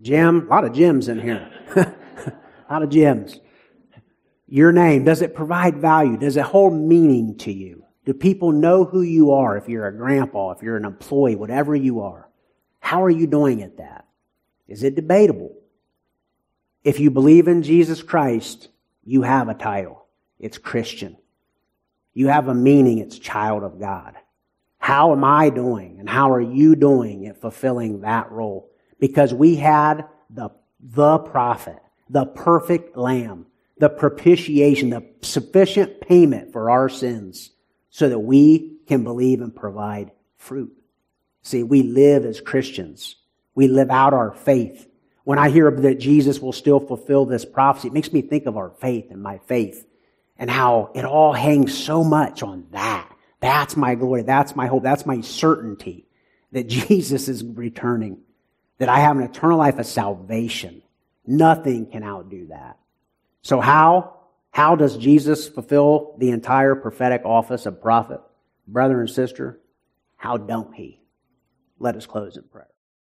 Jim, 0.01 0.47
a 0.47 0.49
lot 0.49 0.65
of 0.65 0.73
Jims 0.73 1.07
in 1.07 1.19
here. 1.19 1.49
a 1.75 1.93
lot 2.69 2.83
of 2.83 2.89
Jims. 2.89 3.39
Your 4.47 4.71
name, 4.71 5.03
does 5.03 5.21
it 5.21 5.35
provide 5.35 5.77
value? 5.77 6.17
Does 6.17 6.37
it 6.37 6.45
hold 6.45 6.73
meaning 6.73 7.37
to 7.39 7.51
you? 7.51 7.83
Do 8.05 8.13
people 8.13 8.51
know 8.51 8.85
who 8.85 9.01
you 9.01 9.31
are 9.31 9.57
if 9.57 9.67
you're 9.67 9.87
a 9.87 9.95
grandpa, 9.95 10.51
if 10.51 10.61
you're 10.61 10.77
an 10.77 10.85
employee, 10.85 11.35
whatever 11.35 11.75
you 11.75 12.01
are? 12.01 12.29
How 12.79 13.03
are 13.03 13.09
you 13.09 13.27
doing 13.27 13.61
at 13.61 13.77
that? 13.77 14.05
Is 14.67 14.83
it 14.83 14.95
debatable? 14.95 15.53
If 16.83 17.01
you 17.01 17.11
believe 17.11 17.49
in 17.49 17.63
Jesus 17.63 18.01
Christ, 18.01 18.69
you 19.03 19.23
have 19.23 19.49
a 19.49 19.53
title. 19.53 20.05
It's 20.39 20.57
Christian. 20.57 21.17
You 22.13 22.27
have 22.27 22.47
a 22.47 22.53
meaning. 22.53 22.99
It's 22.99 23.19
child 23.19 23.63
of 23.63 23.79
God. 23.79 24.15
How 24.77 25.11
am 25.11 25.25
I 25.25 25.49
doing 25.49 25.99
and 25.99 26.09
how 26.09 26.31
are 26.31 26.41
you 26.41 26.75
doing 26.75 27.27
at 27.27 27.41
fulfilling 27.41 28.01
that 28.01 28.31
role? 28.31 28.69
Because 28.99 29.33
we 29.33 29.55
had 29.55 30.05
the, 30.29 30.49
the 30.79 31.19
prophet, 31.19 31.79
the 32.09 32.25
perfect 32.25 32.97
lamb, 32.97 33.45
the 33.77 33.89
propitiation, 33.89 34.89
the 34.89 35.05
sufficient 35.21 36.01
payment 36.01 36.51
for 36.51 36.69
our 36.69 36.89
sins 36.89 37.51
so 37.89 38.09
that 38.09 38.19
we 38.19 38.77
can 38.87 39.03
believe 39.03 39.41
and 39.41 39.55
provide 39.55 40.11
fruit. 40.37 40.73
See, 41.43 41.63
we 41.63 41.83
live 41.83 42.25
as 42.25 42.41
Christians. 42.41 43.15
We 43.55 43.67
live 43.67 43.89
out 43.89 44.13
our 44.13 44.33
faith. 44.33 44.87
When 45.23 45.39
I 45.39 45.49
hear 45.49 45.69
that 45.69 45.99
Jesus 45.99 46.39
will 46.39 46.53
still 46.53 46.79
fulfill 46.79 47.25
this 47.25 47.45
prophecy, 47.45 47.87
it 47.89 47.93
makes 47.93 48.13
me 48.13 48.21
think 48.21 48.45
of 48.45 48.57
our 48.57 48.69
faith 48.69 49.11
and 49.11 49.21
my 49.21 49.39
faith 49.39 49.85
and 50.37 50.49
how 50.49 50.91
it 50.95 51.05
all 51.05 51.33
hangs 51.33 51.77
so 51.77 52.03
much 52.03 52.43
on 52.43 52.67
that. 52.71 53.11
That's 53.39 53.75
my 53.75 53.95
glory. 53.95 54.23
That's 54.23 54.55
my 54.55 54.67
hope. 54.67 54.83
That's 54.83 55.05
my 55.05 55.21
certainty 55.21 56.05
that 56.51 56.67
Jesus 56.67 57.27
is 57.27 57.43
returning, 57.43 58.19
that 58.77 58.89
I 58.89 58.99
have 58.99 59.17
an 59.17 59.23
eternal 59.23 59.57
life 59.57 59.79
of 59.79 59.85
salvation. 59.85 60.81
Nothing 61.25 61.85
can 61.87 62.03
outdo 62.03 62.47
that. 62.47 62.77
So 63.41 63.59
how? 63.59 64.13
How 64.51 64.75
does 64.75 64.97
Jesus 64.97 65.47
fulfill 65.47 66.15
the 66.17 66.31
entire 66.31 66.75
prophetic 66.75 67.23
office 67.25 67.65
of 67.65 67.81
prophet? 67.81 68.21
Brother 68.67 68.99
and 68.99 69.09
sister, 69.09 69.59
how 70.15 70.37
don't 70.37 70.73
he? 70.73 70.99
Let 71.79 71.95
us 71.95 72.05
close 72.05 72.37
in 72.37 72.43
prayer. 72.43 72.67